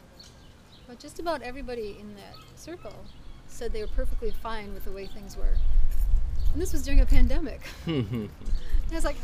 [0.88, 2.94] But just about everybody in that circle
[3.48, 5.56] said they were perfectly fine with the way things were.
[6.52, 7.60] And this was during a pandemic.
[7.86, 8.30] And
[8.90, 9.16] I was like,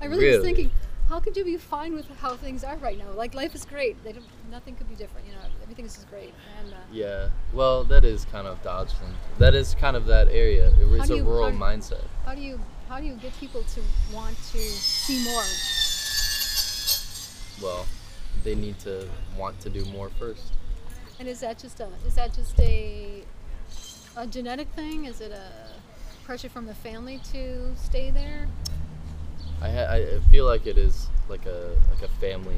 [0.00, 0.70] I really, was thinking,
[1.08, 3.10] how could you be fine with how things are right now?
[3.14, 4.02] Like life is great.
[4.04, 5.26] They don't, nothing could be different.
[5.26, 6.32] You know, everything is just great.
[6.60, 7.28] And uh, yeah.
[7.52, 9.08] Well, that is kind of Dodson.
[9.38, 10.68] That is kind of that area.
[10.80, 12.04] It How is a you- rural how do- mindset.
[12.24, 13.80] how do you how do you get people to
[14.14, 15.42] want to see more?
[17.62, 17.86] Well,
[18.44, 20.52] they need to want to do more first.
[21.18, 23.24] And is that just a is that just a
[24.16, 25.04] a genetic thing?
[25.06, 25.44] Is it a
[26.24, 28.48] pressure from the family to stay there?
[29.62, 32.56] I, ha- I feel like it is like a like a family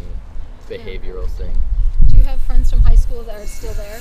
[0.68, 1.54] behavioral thing.
[2.08, 4.00] Do you have friends from high school that are still there?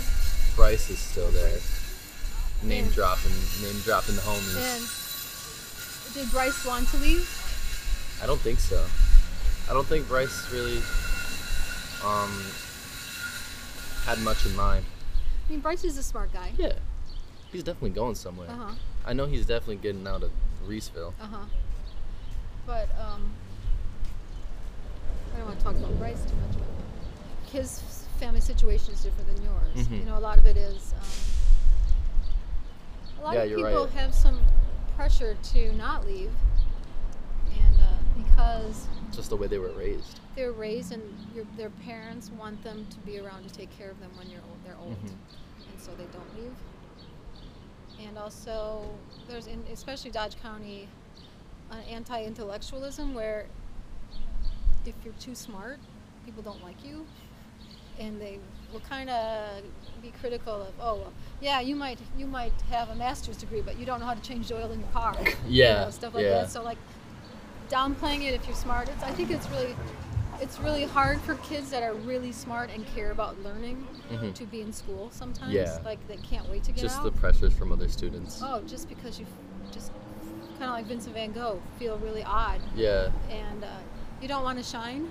[0.55, 1.59] Bryce is still there.
[2.63, 3.31] Name And- dropping,
[3.61, 4.55] name dropping the homies.
[4.55, 7.27] And did Bryce want to leave?
[8.21, 8.81] I don't think so.
[9.69, 10.77] I don't think Bryce really
[12.05, 12.31] um,
[14.05, 14.85] had much in mind.
[15.47, 16.51] I mean, Bryce is a smart guy.
[16.57, 16.73] Yeah,
[17.51, 18.49] he's definitely going somewhere.
[18.49, 18.73] Uh huh.
[19.05, 20.31] I know he's definitely getting out of
[20.65, 21.13] Reeseville.
[21.21, 21.37] Uh huh.
[22.65, 23.31] But um,
[25.33, 27.81] I don't want to talk about Bryce too much, but his
[28.19, 29.87] family situation is different than yours.
[29.87, 29.99] Mhm.
[29.99, 30.93] You know, a lot of it is.
[30.93, 31.07] Um,
[33.19, 33.93] a lot Yeah, of people right.
[33.93, 34.39] have some
[34.95, 36.31] pressure to not leave,
[37.53, 40.19] and uh, because Just the way they were raised.
[40.35, 41.01] they're raised and
[41.35, 44.41] your, their parents want them to be around to take care of them when you're
[44.41, 45.09] old, they're old, Mhm.
[45.71, 46.55] and so they don't leave.
[48.07, 48.89] And also,
[49.27, 50.87] there's in especially Dodge County,
[51.71, 53.45] an anti-intellectualism where
[54.85, 55.79] if you're too smart,
[56.25, 57.05] people don't like you,
[57.99, 58.39] and they
[58.71, 59.61] will kind of
[60.01, 63.77] be critical of, oh, well, yeah, you might you might have a master's degree, but
[63.79, 66.13] you don't know how to change the oil in your car, you Yeah, know, stuff
[66.13, 66.41] like yeah.
[66.41, 66.51] that.
[66.51, 66.77] So like
[67.69, 68.89] downplaying it if you're smart.
[68.89, 69.75] It's, I think it's really
[70.41, 74.33] it's really hard for kids that are really smart and care about learning Mhm.
[74.33, 75.53] to be in school sometimes.
[75.53, 75.77] Yeah.
[75.85, 77.03] Like they can't wait to get Just out.
[77.05, 78.41] the pressures from other students.
[78.43, 79.37] oh, just because you just
[80.53, 83.67] kind of like Vincent Van Gogh feel really odd Yeah, and uh,
[84.21, 85.09] you don't want to shine.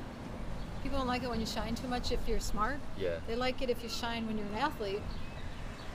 [0.83, 2.79] People don't like it when you shine too much if you're smart.
[2.99, 3.17] yeah.
[3.29, 5.01] They like it if you shine when you're an athlete.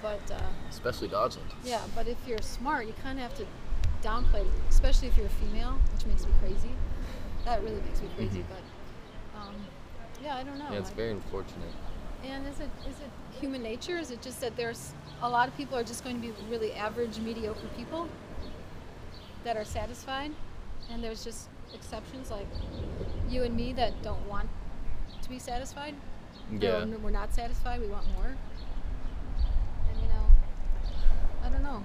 [0.01, 0.39] But uh,
[0.69, 1.51] Especially Dodgeland.
[1.65, 3.45] yeah, but if you're smart, you kind of have to
[4.07, 6.69] downplay, it, especially if you're a female, which makes me crazy.
[7.45, 8.39] That really makes me crazy.
[8.39, 8.45] Mhm.
[8.49, 9.55] But um,
[10.23, 10.67] yeah, I don't know.
[10.71, 11.71] Yeah, it's I- very unfortunate.
[12.23, 13.09] and is it is it
[13.41, 13.97] human nature?
[13.97, 14.93] Is it just that there's
[15.23, 18.07] a lot of people are just going to be really average, mediocre people
[19.47, 20.29] that are satisfied,
[20.91, 22.47] and there's just exceptions like
[23.29, 24.49] you and me that don't want
[25.21, 25.95] to be satisfied.
[26.51, 26.83] Yeah.
[27.01, 27.79] we're not satisfied.
[27.79, 28.35] We want more.
[29.89, 30.25] And you know,
[31.45, 31.81] I don't know.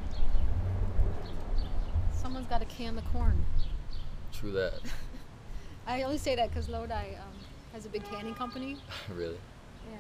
[2.12, 3.46] Someone's got to can the corn.
[4.32, 4.80] True that.
[5.86, 7.34] I only say that because Lodi um,
[7.72, 8.76] has a big canning company,
[9.14, 9.38] really.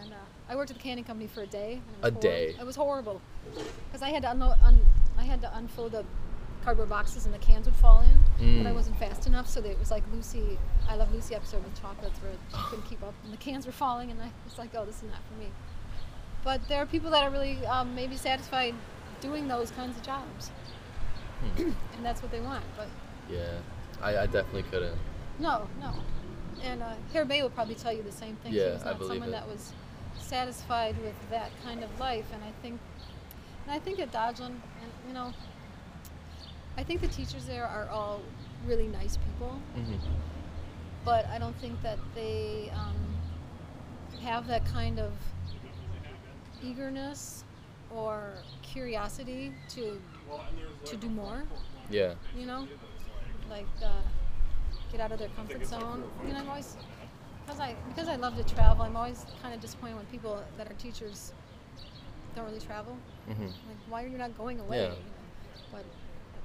[0.00, 0.16] and uh,
[0.48, 1.80] I worked at the canning company for a day.
[2.02, 2.56] A was horri- day?
[2.58, 3.20] It was horrible
[3.86, 4.84] because I had to unload, un-
[5.16, 6.04] I had to unfold the
[6.64, 8.74] cardboard boxes and the cans would fall in, but I Mm.
[8.74, 9.48] wasn't fast enough.
[9.48, 10.58] So it was like Lucy,
[10.88, 13.72] I Love Lucy episode with chocolates where she couldn't keep up and the cans were
[13.72, 15.48] falling, and I was like, oh, this is not for me.
[16.44, 18.74] But there are people that are really um, maybe satisfied
[19.20, 20.50] doing those kinds of jobs,
[21.56, 21.70] Hmm.
[21.96, 22.64] and that's what they want.
[22.76, 22.88] But
[23.30, 23.58] Yeah.
[24.00, 24.98] I, I definitely couldn't.
[25.38, 25.92] No, no.
[26.62, 28.52] And uh, Herr Bay will probably tell you the same thing.
[28.52, 29.32] Yeah, she was I not believe someone it.
[29.32, 29.72] that was
[30.18, 32.80] satisfied with that kind of life, and I think,
[33.64, 35.32] and I think at Dodgeland, and you know,
[36.76, 38.20] I think the teachers there are all
[38.66, 39.94] really nice people, hmm
[41.04, 42.94] but I don't think that they um,
[44.22, 45.10] have that kind of
[46.62, 47.42] eagerness
[47.94, 50.00] or curiosity to
[50.84, 51.42] to do more.
[51.90, 52.14] Yeah.
[52.36, 52.66] you know,
[53.50, 53.88] like uh,
[54.90, 56.04] get out of their comfort zone.
[56.26, 56.76] You know, I'm always
[57.44, 58.84] because I because I love to travel.
[58.84, 61.32] I'm always kind of disappointed when people that are teachers
[62.34, 62.96] don't really travel.
[63.26, 64.78] hmm Like, why are you not going away?
[64.78, 64.82] Yeah.
[64.84, 65.72] You know?
[65.72, 65.84] But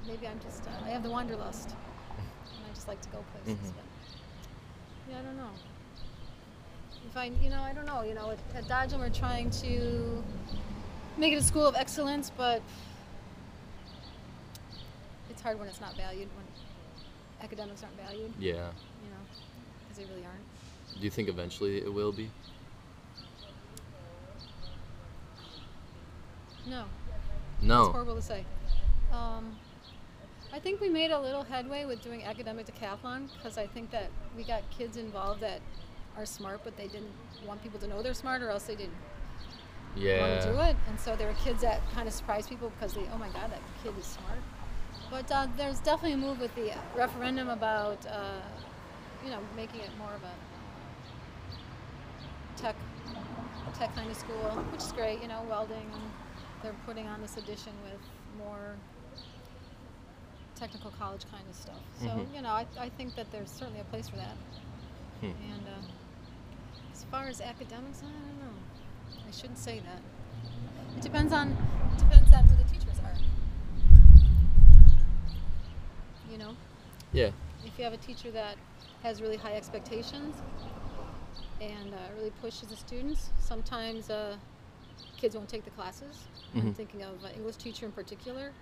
[0.08, 3.54] maybe I'm just uh, I have the wanderlust, and I just like to go places.
[3.62, 3.74] Mhm.
[3.76, 5.50] But yeah, I don't know.
[7.10, 8.02] If I, you know, I don't know.
[8.04, 10.24] You know, at, at Dodgeland we're trying to
[11.18, 12.62] make it a school of excellence, but
[15.30, 16.46] it's hard when it's not valued, when
[17.42, 18.54] academics aren't valued, Yeah.
[19.04, 19.24] you know,
[19.88, 20.44] because they really aren't.
[21.00, 22.30] Do you think eventually it will be?
[26.66, 26.86] No,
[27.62, 27.84] No.
[27.84, 28.44] it's horrible to say.
[29.12, 29.58] Um,
[30.58, 34.10] I think we made a little headway with doing academic decathlon because I think that
[34.36, 35.60] we got kids involved that
[36.18, 37.12] are smart, but they didn't
[37.46, 38.96] want people to know they're smart, or else they didn't
[39.96, 40.20] Yeah.
[40.20, 40.76] want to do it.
[40.88, 43.52] And so there were kids that kind of surprised people because they, oh my God,
[43.52, 44.40] that kid is smart.
[45.12, 48.42] But uh, there's definitely a move with the referendum about, uh,
[49.24, 50.34] you know, making it more of a
[52.60, 52.76] tech,
[53.78, 55.22] tech kind of school, which is great.
[55.22, 55.92] You know, welding,
[56.64, 58.02] they're putting on this edition with
[58.40, 58.74] more
[60.58, 61.82] technical college kind of stuff.
[62.00, 62.36] So Mhm.
[62.36, 64.36] you know, I, I think that there's certainly a place for that.
[65.22, 65.26] Hmm.
[65.52, 68.56] And uh, as far as academics, I don't know.
[69.28, 70.02] I shouldn't say that.
[70.98, 71.52] It depends on
[71.94, 73.16] it depends on who the teachers are.
[76.32, 76.56] You know,
[77.14, 77.32] Yeah.
[77.66, 78.58] if you have a teacher that
[79.04, 80.36] has really high expectations
[81.62, 84.38] and uh, really pushes the students, sometimes uh,
[85.18, 86.26] kids won't take the classes.
[86.56, 86.76] I'm Mhm.
[86.76, 88.54] thinking of an English teacher in particular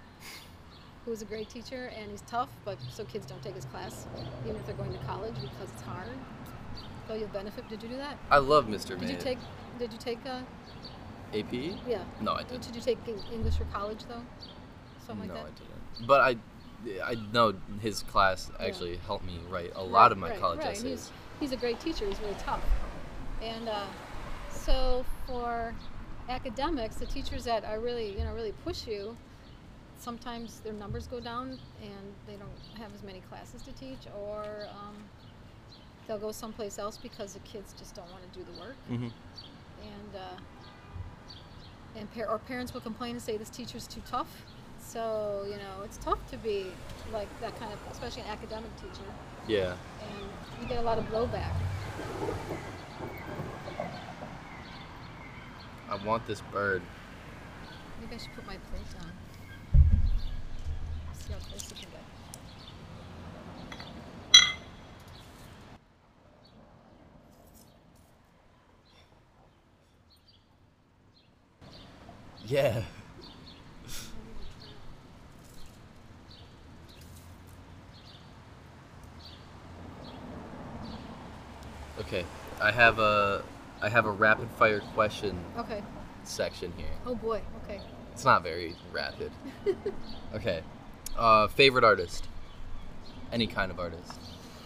[1.05, 4.07] who is a great teacher and he's tough, but so kids don't take his class,
[4.43, 6.09] even if they're going to college because it's hard.
[7.07, 7.69] So you'll benefit.
[7.69, 8.17] Did you do that?
[8.31, 8.89] I love Mr.
[8.89, 9.11] Did May.
[9.11, 9.37] you take?
[9.77, 10.17] Did you take?
[10.25, 10.39] Uh,
[11.33, 11.53] AP?
[11.87, 12.03] yeah.
[12.21, 12.61] No, I didn't.
[12.63, 12.75] didn't.
[12.75, 12.97] you take
[13.31, 14.21] English or college though?
[15.05, 16.07] Something no, like I didn't.
[16.07, 18.65] But I, I know his class Yeah.
[18.67, 20.71] actually helped me write a lot of my Right, college right.
[20.71, 21.11] essays.
[21.39, 22.05] He's, he's a great teacher.
[22.07, 22.61] He's really tough.
[23.41, 23.85] And uh,
[24.49, 25.75] so for
[26.29, 29.15] academics, the teachers that are really, you know, really push you,
[30.05, 34.67] sometimes their numbers go down and they don't have as many classes to teach, or
[34.71, 34.95] um,
[36.07, 38.75] they'll go someplace else because the kids just don't want to do the work.
[38.87, 39.07] hmm
[39.81, 40.37] And uh,
[41.97, 44.31] and par- or parents will complain and say this teacher's too tough.
[44.79, 46.67] So you know, it's tough to be
[47.11, 49.09] like that kind of, especially an academic teacher
[49.47, 49.75] Yeah.
[50.01, 51.53] and you get a lot of blowback.
[55.89, 56.81] I want this bird.
[57.99, 59.11] Maybe I should put my plate down.
[61.25, 62.01] See how close you can get.
[72.45, 72.83] Yeah.
[81.97, 82.25] Okay,
[82.61, 83.43] I have a
[83.81, 85.81] I have a rapid fire question Okay.
[86.23, 86.85] section here.
[87.05, 87.41] Oh boy.
[87.63, 87.81] Okay.
[88.13, 89.31] It's not very rapid.
[90.35, 90.61] okay.
[91.17, 92.27] Uh, favorite artist?
[93.31, 94.13] Any kind of artist.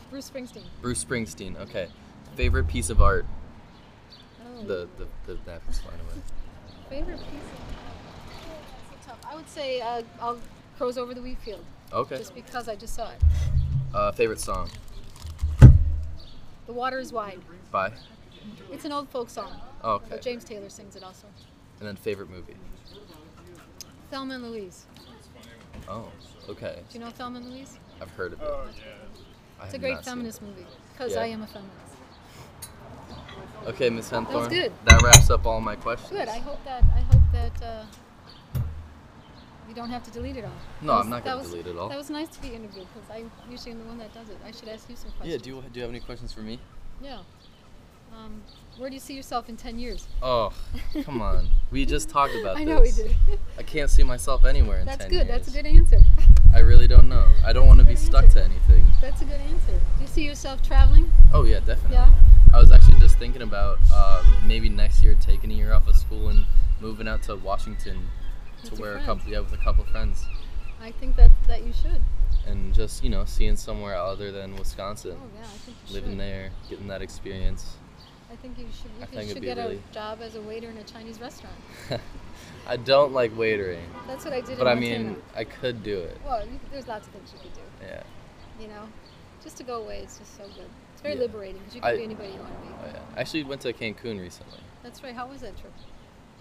[0.09, 0.63] Bruce Springsteen.
[0.81, 1.59] Bruce Springsteen.
[1.59, 1.87] Okay.
[2.35, 3.25] Favorite piece of art?
[4.43, 4.63] Oh.
[4.63, 6.21] The the, the napkin's flying away.
[6.89, 7.59] favorite piece of.
[8.41, 9.01] art?
[9.05, 9.19] tough.
[9.31, 10.39] I would say uh, I'll
[10.77, 12.17] crows over the wheat field, Okay.
[12.17, 13.21] just because I just saw it.
[13.93, 14.69] Uh, favorite song?
[15.59, 17.39] The water is wide.
[17.71, 17.91] By?
[18.71, 19.59] It's an old folk song.
[19.83, 20.05] Okay.
[20.09, 21.27] But James Taylor sings it also.
[21.79, 22.55] And then favorite movie?
[24.11, 24.85] Thelma and Louise.
[25.89, 26.07] Oh,
[26.49, 26.79] okay.
[26.89, 27.77] Do you know Thelma and Louise?
[28.01, 28.47] I've heard of it.
[29.59, 31.21] I It's a great not seen feminist movie because Yeah.
[31.21, 31.75] I am a feminist.
[33.63, 33.67] it.
[33.69, 34.33] Okay, Miss Henthorne.
[34.33, 34.71] was good.
[34.85, 36.11] That wraps up all my questions.
[36.11, 36.27] Good.
[36.29, 37.85] I hope that I hope that uh,
[39.67, 40.51] you don't have to delete it all.
[40.81, 41.89] No, That I'm not gonna delete it all.
[41.89, 44.37] That was nice to be interviewed because I usually am the one that does it.
[44.45, 45.31] I should ask you some questions.
[45.31, 45.37] Yeah.
[45.37, 46.59] Do you do you have any questions for me?
[47.01, 47.19] Yeah.
[48.15, 48.41] Um,
[48.77, 50.07] where do you see yourself in ten years?
[50.21, 50.53] Oh,
[51.03, 51.49] come on.
[51.71, 52.67] We just talked about I this.
[52.67, 53.15] know we did.
[53.59, 55.27] I can't see myself anywhere in That's 10 good.
[55.27, 55.99] That's a good answer.
[56.55, 57.27] I really don't know.
[57.45, 58.87] I don't want to be Good stuck to anything.
[58.99, 59.73] That's a good answer.
[59.97, 61.11] Do you see yourself traveling?
[61.31, 61.97] Oh yeah, definitely.
[61.97, 62.09] Yeah.
[62.51, 65.95] I was actually just thinking about uh, maybe next year taking a year off of
[65.95, 66.43] school and
[66.81, 68.07] moving out to Washington
[68.63, 70.25] to With your where a couple yeah with a couple of friends
[70.81, 72.01] I think that that you should.
[72.47, 76.11] and just you know seeing somewhere other than Wisconsin, Oh yeah, I think you living
[76.13, 76.19] should.
[76.19, 77.75] there, getting that experience.
[78.31, 78.91] I think you should.
[78.97, 80.83] You I think it'd should be get really- a job as a waiter in a
[80.83, 81.55] Chinese restaurant.
[82.67, 84.57] I don't like waitering, That's what I did.
[84.57, 86.17] but I mean I could do it.
[86.23, 87.61] well, you, there's lots of things you could do.
[87.81, 88.03] Yeah.
[88.61, 88.83] You know,
[89.43, 90.69] just to go away is just so good.
[90.93, 91.21] It's very Yeah.
[91.21, 92.73] liberating because you can I- be anybody you want to be.
[92.83, 92.99] Oh, yeah.
[93.15, 94.59] I actually went to Cancun recently.
[94.83, 95.15] That's right.
[95.15, 95.73] How was that trip?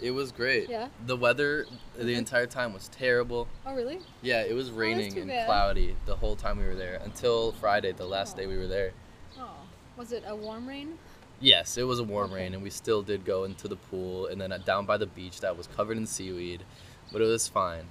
[0.00, 0.68] It was great.
[0.68, 0.88] Yeah?
[1.06, 1.66] The weather
[1.96, 2.18] the Mhm.
[2.18, 3.48] entire time was terrible.
[3.66, 3.98] Oh really?
[4.22, 5.46] Yeah, it was raining too and bad.
[5.46, 8.40] cloudy the whole time we were there until Friday, the last Oh.
[8.40, 8.92] day we were there.
[9.38, 9.50] Oh,
[9.96, 10.98] was it a warm rain?
[11.40, 14.40] Yes, it was a warm rain, and we still did go into the pool, and
[14.40, 16.64] then uh, down by the beach that was covered in seaweed,
[17.12, 17.84] but it was fine.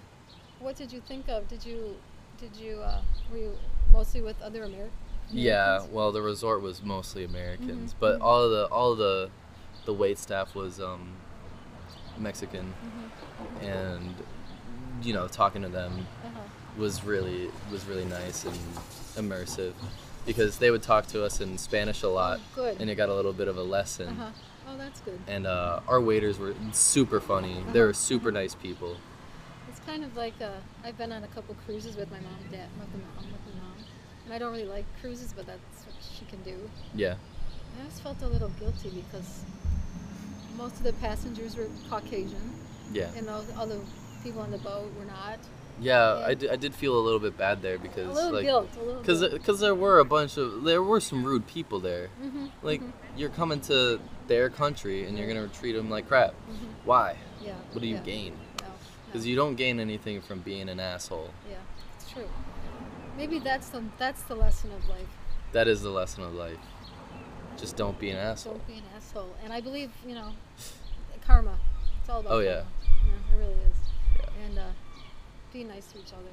[0.59, 1.47] What did you think of?
[1.47, 1.95] Did you,
[2.37, 2.99] did you, uh,
[3.31, 3.53] were you
[3.91, 4.91] mostly with other Ameri- Americans?
[5.31, 8.23] Yeah, well, the resort was mostly Americans, Mhm, but mhm.
[8.23, 9.29] all of the all of the
[9.85, 11.13] the wait staff was um,
[12.17, 13.63] Mexican, Mhm.
[13.63, 14.15] and
[15.01, 16.39] you know, talking to them Uh-huh.
[16.77, 18.57] was really was really nice and
[19.15, 19.73] immersive
[20.27, 22.81] because they would talk to us in Spanish a lot, Oh, good.
[22.81, 24.09] and it got a little bit of a lesson.
[24.09, 24.29] Uh-huh.
[24.69, 25.17] Oh, that's good.
[25.27, 27.63] And uh, our waiters were super funny.
[27.71, 27.93] They were Uh-huh.
[27.93, 28.97] super nice people.
[29.69, 30.49] It's kind of like uh,
[30.83, 33.45] I've been on a couple cruises with my mom and dad, with the mom, with
[33.53, 33.73] the mom,
[34.25, 36.69] and I don't really like cruises, but that's what she can do.
[36.93, 37.15] Yeah.
[37.77, 39.43] I always felt a little guilty because
[40.57, 42.51] most of the passengers were Caucasian,
[42.91, 43.09] Yeah.
[43.15, 43.79] and all, all the
[44.23, 45.39] people on the boat were not.
[45.79, 46.25] Yeah, Yeah.
[46.27, 48.69] I, did, I did feel a little bit bad there because like guilt,
[49.01, 52.09] because because there were a bunch of there were some rude people there.
[52.21, 56.31] Mhm, Like mhm, you're coming to their country and you're gonna treat them like crap.
[56.51, 56.69] mhm.
[56.85, 57.15] Why?
[57.43, 57.53] Yeah.
[57.71, 58.01] What do you yeah.
[58.01, 58.33] gain?
[58.61, 58.67] No.
[59.05, 59.29] Because no.
[59.29, 61.29] you don't gain anything from being an asshole.
[61.49, 61.57] Yeah,
[61.95, 62.27] it's true.
[63.15, 65.07] Maybe that's the that's the lesson of life.
[65.53, 66.57] That is the lesson of life.
[67.57, 68.53] Just don't be an asshole.
[68.53, 69.35] Don't be an asshole.
[69.43, 70.33] And I believe you know,
[71.25, 71.57] karma.
[72.01, 72.31] It's all about.
[72.33, 72.61] Oh, yeah.
[72.61, 72.67] karma.
[73.07, 73.66] Yeah, it really is.
[74.45, 74.63] And uh,
[75.53, 76.29] be nice to each other,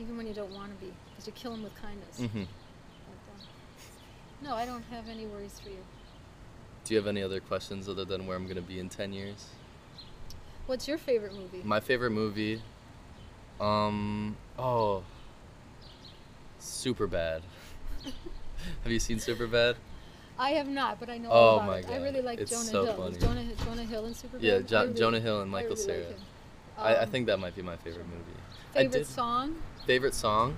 [0.00, 2.18] even when you don't want to be, because you kill them with kindness.
[2.18, 5.78] hmm But, uh, no, I don't have any worries for you.
[6.84, 9.46] Do you have any other questions other than where I'm gonna be in ten years?
[10.66, 11.62] What's your favorite movie?
[11.64, 12.62] My favorite movie,
[13.60, 15.02] um, oh,
[16.60, 17.42] Super Bad.
[18.82, 19.76] Have you seen Super Bad?
[20.40, 21.86] I have not, but I know Oh about my it.
[21.90, 22.96] I really like it's Jonah so Hill.
[22.96, 23.18] Funny.
[23.18, 24.40] Jonah, Jonah Hill in Superbad?
[24.40, 26.06] Yeah, Jo- really- Jonah Hill and I Michael really Cera.
[26.06, 26.16] like
[26.78, 28.24] I, I Um, think that might be my favorite movie.
[28.72, 29.56] Favorite did- song?
[29.86, 30.56] Favorite song?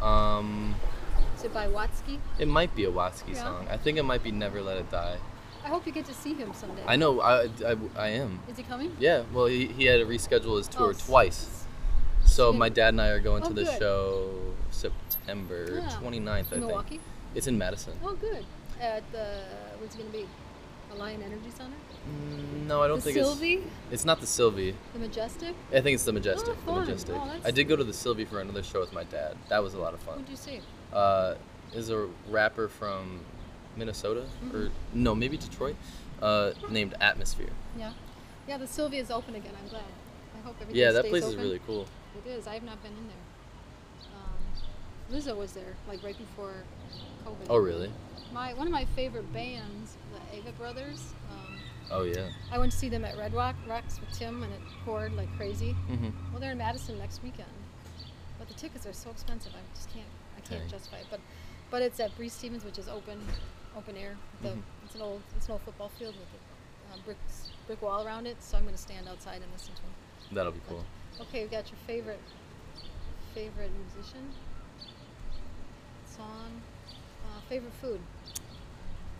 [0.00, 0.74] Um,
[1.36, 2.18] Is it by Watsky?
[2.38, 3.42] it might be a Watsky Yeah?
[3.44, 3.66] song.
[3.70, 5.16] I think it might be Never Let It Die.
[5.64, 6.82] I hope you get to see him someday.
[6.88, 7.20] I know.
[7.20, 8.40] I, I, I am.
[8.48, 8.96] Is he coming?
[8.98, 9.22] Yeah.
[9.32, 11.64] Well, he, he had to reschedule his tour Oh, twice.
[12.24, 13.78] So my dad and I are going Oh, to the good.
[13.78, 14.30] show
[14.70, 15.88] September Yeah.
[16.00, 16.60] 29th, I think.
[16.62, 17.00] Milwaukee?
[17.36, 17.92] It's in Madison.
[18.04, 18.44] Oh, good.
[18.80, 19.42] At the,
[19.78, 20.28] what's it going to be?
[20.90, 21.76] The Alliant Energy Center?
[22.08, 23.58] Mm, No, I don't the think Sylvee?
[23.58, 23.66] it's.
[23.92, 24.74] It's not the Sylvee.
[24.94, 25.54] The Majestic?
[25.72, 26.56] I think it's the Majestic.
[26.66, 26.80] Oh, the.
[26.80, 27.14] Majestic.
[27.16, 29.36] Oh, I did go to the Sylvee for another show with my dad.
[29.48, 30.18] That was a lot of fun.
[30.18, 30.60] Who'd you see?
[30.92, 31.34] uh,
[31.74, 33.20] is a rapper from
[33.76, 34.56] Minnesota Mm-hmm.
[34.56, 35.76] or no, maybe Detroit,
[36.20, 37.48] uh, named Atmosphere.
[37.78, 37.92] Yeah.
[38.48, 39.52] Yeah, the Sylvee is open again.
[39.62, 39.82] I'm glad.
[40.36, 41.86] I hope everything Yeah, that place is really cool.
[42.26, 42.46] It is.
[42.46, 44.06] I have not been in there.
[44.14, 46.54] Um, Lizzo was there, like right before
[47.26, 47.46] COVID.
[47.48, 47.90] Oh, really?
[48.32, 51.12] My one of my favorite bands, the Avett Brothers.
[51.92, 52.28] Oh yeah.
[52.50, 55.28] I went to see them at Red Rock Rocks with Tim, and it poured like
[55.36, 55.72] crazy.
[55.72, 57.50] hmm Well, they're in Madison next weekend,
[58.38, 59.52] but the tickets are so expensive.
[59.54, 60.06] I just can't.
[60.36, 60.70] I can't Dang.
[60.70, 61.06] justify it.
[61.10, 61.20] But,
[61.70, 63.20] but it's at Breese Stevens, which is open,
[63.76, 64.16] open air.
[64.42, 64.62] The, Mhm.
[64.86, 68.26] It's an old, it's an old football field with a uh, bricks, brick wall around
[68.26, 68.42] it.
[68.42, 69.90] So I'm going to stand outside and listen to them.
[70.32, 70.84] That'll be cool.
[71.20, 72.20] Okay, we got your favorite,
[73.34, 74.30] favorite musician,
[76.06, 76.60] song,
[77.24, 78.00] uh, favorite food.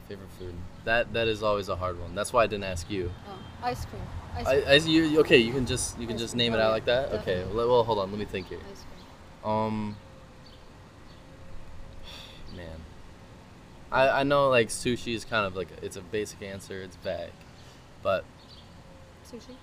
[0.09, 0.55] Favorite food.
[0.85, 2.15] That that is always a hard one.
[2.15, 3.11] That's why I didn't ask you.
[3.29, 4.03] Oh, ice cream.
[4.37, 4.65] Ice I, cream.
[4.67, 6.39] as you okay, you can just you can Ice just cream.
[6.39, 7.09] name it Oh, out like that.
[7.13, 7.17] Okay.
[7.37, 7.57] definitely.
[7.57, 8.11] Well, well, hold on.
[8.11, 8.59] Let me think here.
[8.71, 8.85] ice
[9.43, 9.53] cream.
[9.53, 9.97] Um.
[12.57, 12.81] Man.
[13.91, 16.83] I I know like sushi is kind of like it's a basic answer.
[16.83, 17.31] It's vague,
[18.03, 18.25] but
[19.31, 19.55] Sushi.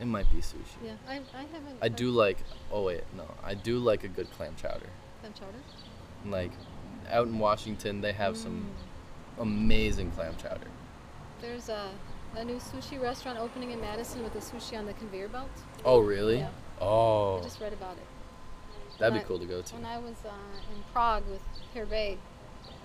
[0.00, 0.78] it might be sushi.
[0.84, 1.78] Yeah, I, I haven't.
[1.82, 2.38] I do like.
[2.70, 3.24] Oh wait, no.
[3.42, 4.86] I do like a good clam chowder.
[5.20, 5.58] Clam chowder.
[6.26, 6.52] Like,
[7.10, 8.93] out in Washington, they have some Mm.
[9.38, 10.66] Amazing clam chowder.
[11.40, 11.90] There's a,
[12.36, 15.50] a new sushi restaurant opening in Madison with the sushi on the conveyor belt.
[15.84, 16.38] Oh really?
[16.38, 16.48] Yeah.
[16.80, 18.98] Oh, I just read about it.
[18.98, 19.74] that'd when be cool to go to.
[19.74, 22.18] When I was uh, in Prague with Herr Bay,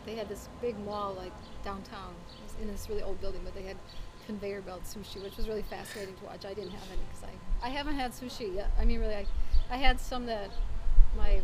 [0.06, 1.34] they had this big mall like
[1.64, 3.78] downtown It was in this really old building, but they had
[4.26, 6.46] conveyor belt sushi, which was really fascinating to watch.
[6.46, 8.70] I didn't have any because I, I haven't had sushi yet.
[8.80, 9.26] I mean, really, I,
[9.72, 10.52] I had some that
[11.18, 11.42] my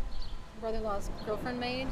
[0.62, 1.88] brother-in-law's girlfriend made,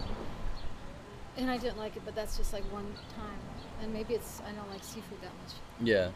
[1.38, 2.04] and I didn't like it.
[2.06, 3.40] But that's just like one time,
[3.82, 5.54] and maybe it's I don't like seafood that much.
[5.82, 6.10] Yeah,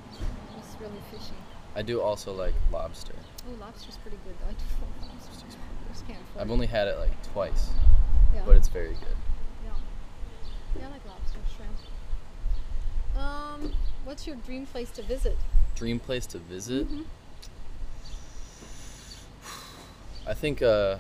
[0.57, 1.34] It's really fishy.
[1.76, 3.13] I do also like lobster.
[3.47, 4.49] Oh, lobster's pretty good though.
[4.49, 4.65] I do
[5.07, 5.57] lobster.
[5.57, 7.70] I just can't afford I've only had it like twice,
[8.34, 8.41] yeah.
[8.45, 9.18] but it's very good.
[9.65, 9.72] Yeah.
[10.80, 13.24] Yeah, I like lobster, shrimp.
[13.24, 13.74] Um,
[14.05, 15.38] what's your dream place to visit?
[15.76, 16.88] Dream place to visit?
[16.89, 17.05] Mhm.
[20.28, 20.61] I think.
[20.61, 20.97] uh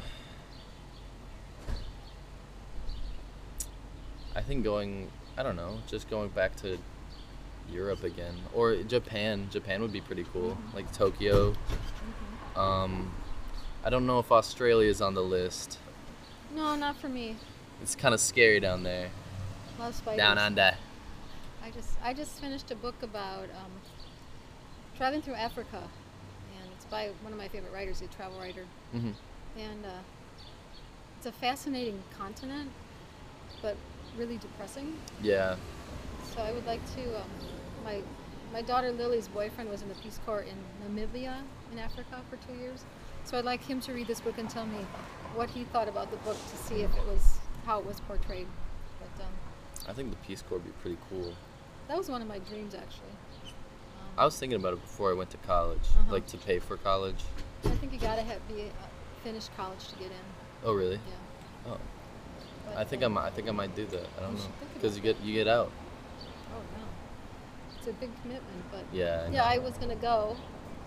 [4.37, 5.09] I think going.
[5.35, 6.77] I don't know, just going back to
[7.71, 9.49] Europe again or Japan.
[9.51, 11.53] Japan would be pretty cool, like Tokyo.
[12.55, 13.11] Um,
[13.83, 15.79] I don't know if Australia is on the list.
[16.55, 17.35] No, not for me.
[17.81, 19.09] It's kind of scary down there.
[19.79, 20.17] Love spiders.
[20.17, 20.75] Down under.
[21.63, 23.71] I just I just finished a book about um,
[24.95, 29.11] traveling through Africa, and it's by one of my favorite writers, a travel writer, hmm
[29.57, 29.89] and uh,
[31.17, 32.69] it's a fascinating continent,
[33.61, 33.75] but
[34.17, 34.95] really depressing.
[35.21, 35.55] Yeah.
[36.35, 37.17] So I would like to.
[37.17, 37.29] Um,
[37.83, 38.01] my
[38.53, 41.35] my daughter Lily's boyfriend was in the Peace Corps in Namibia
[41.71, 42.83] in Africa for two years.
[43.25, 44.79] So I'd like him to read this book and tell me
[45.35, 48.47] what he thought about the book to see if it was how it was portrayed.
[48.99, 49.31] But um,
[49.89, 51.33] I think the Peace Corps would be pretty cool.
[51.87, 53.11] that was one of my dreams actually.
[53.43, 56.11] Um, I was thinking about it before I went to college, Uh-huh.
[56.13, 57.21] like to pay for college.
[57.65, 58.87] I think you gotta have be uh,
[59.23, 60.25] finish college to get in.
[60.63, 60.95] Oh, really?
[60.95, 61.71] Yeah.
[61.73, 61.77] Oh,
[62.75, 63.25] I think I might.
[63.25, 64.05] I think I might do that.
[64.17, 64.41] I don't know,
[64.73, 65.71] because you get you get out.
[66.53, 66.83] Oh no.
[67.77, 69.25] It's a big commitment, but Yeah.
[69.27, 69.43] I yeah.
[69.43, 70.35] I was gonna go.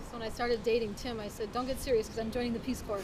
[0.09, 2.59] So when I started dating Tim, I said, "Don't get serious, because I'm joining the
[2.59, 3.01] Peace Corps."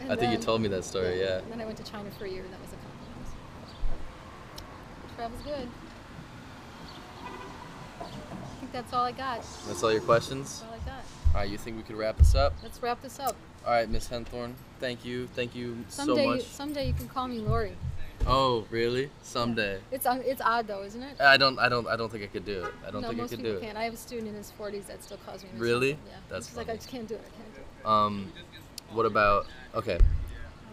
[0.00, 1.18] And I think you told me that story.
[1.20, 1.38] Yeah.
[1.38, 3.32] And then I went to China for a year, and that was a compromise.
[5.16, 5.68] Travel's good.
[8.00, 9.38] I think that's all I got.
[9.38, 10.62] That's That's all your questions.
[10.66, 11.04] all I got.
[11.34, 11.48] All right.
[11.50, 12.54] You think we could wrap this up?
[12.62, 13.34] Let's wrap this up.
[13.66, 14.54] All right, Miss Henthorne.
[14.80, 15.26] Thank you.
[15.34, 16.44] Thank you Someday, so you, much.
[16.44, 17.72] someday you can call me Lori.
[18.26, 19.10] Oh, really?
[19.22, 19.78] Someday.
[19.90, 21.20] It's un- it's odd though, isn't it?
[21.20, 21.58] I don't.
[21.58, 21.86] I don't.
[21.86, 22.72] I don't think I could do it.
[22.86, 23.62] I don't no, think I could do it.
[23.62, 23.76] can't.
[23.76, 25.50] I have a student in his 40s that still calls me.
[25.52, 25.90] Miss Really?
[25.90, 25.96] Yeah.
[26.28, 27.22] That's like, I just can't do it.
[27.24, 27.86] I can't do it.
[27.86, 28.32] Um,
[28.92, 29.46] what about?
[29.74, 29.92] Okay.
[29.92, 30.02] I like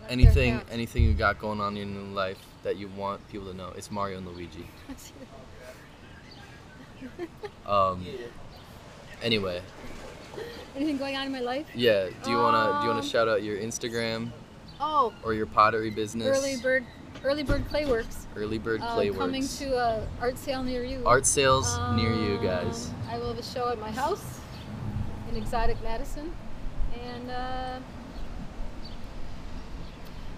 [0.01, 0.61] their Anything.
[0.71, 3.73] Anything you got going on in your life that you want people to know?
[3.75, 4.67] It's Mario and Luigi.
[7.65, 8.05] Um.
[9.21, 9.61] Anyway,
[10.75, 11.65] Anything going on in my life?
[11.73, 12.09] yeah.
[12.23, 12.79] Do you wanna?
[12.79, 14.29] Do you wanna Um, shout out your Instagram
[14.79, 16.27] Oh, or your pottery business?
[16.37, 16.83] Early Bird
[17.23, 18.25] Early Bird Clayworks.
[18.35, 19.17] Early Bird uh, Clayworks.
[19.17, 21.01] Coming to a art sale near you.
[21.05, 22.91] Art sales near you Um, guys.
[23.09, 24.39] I will have a show at my house
[25.29, 26.31] in Exotic Madison,
[27.03, 27.79] and uh,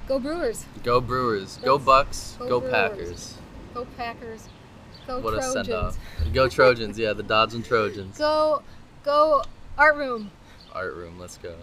[0.07, 1.57] go Brewers, Go Brewers.
[1.63, 2.35] Go Bucks.
[2.39, 2.71] go Go, Brewers.
[2.71, 3.37] Packers.
[3.73, 4.47] go Packers,
[5.07, 5.97] go What a Trojans, send off.
[6.33, 6.97] Go Trojans.
[6.97, 8.17] Yeah, the Dodgeland Trojans.
[8.17, 8.61] go
[9.03, 9.43] go
[9.77, 10.31] Art Room.
[10.73, 11.19] Art room.
[11.19, 11.53] Let's go.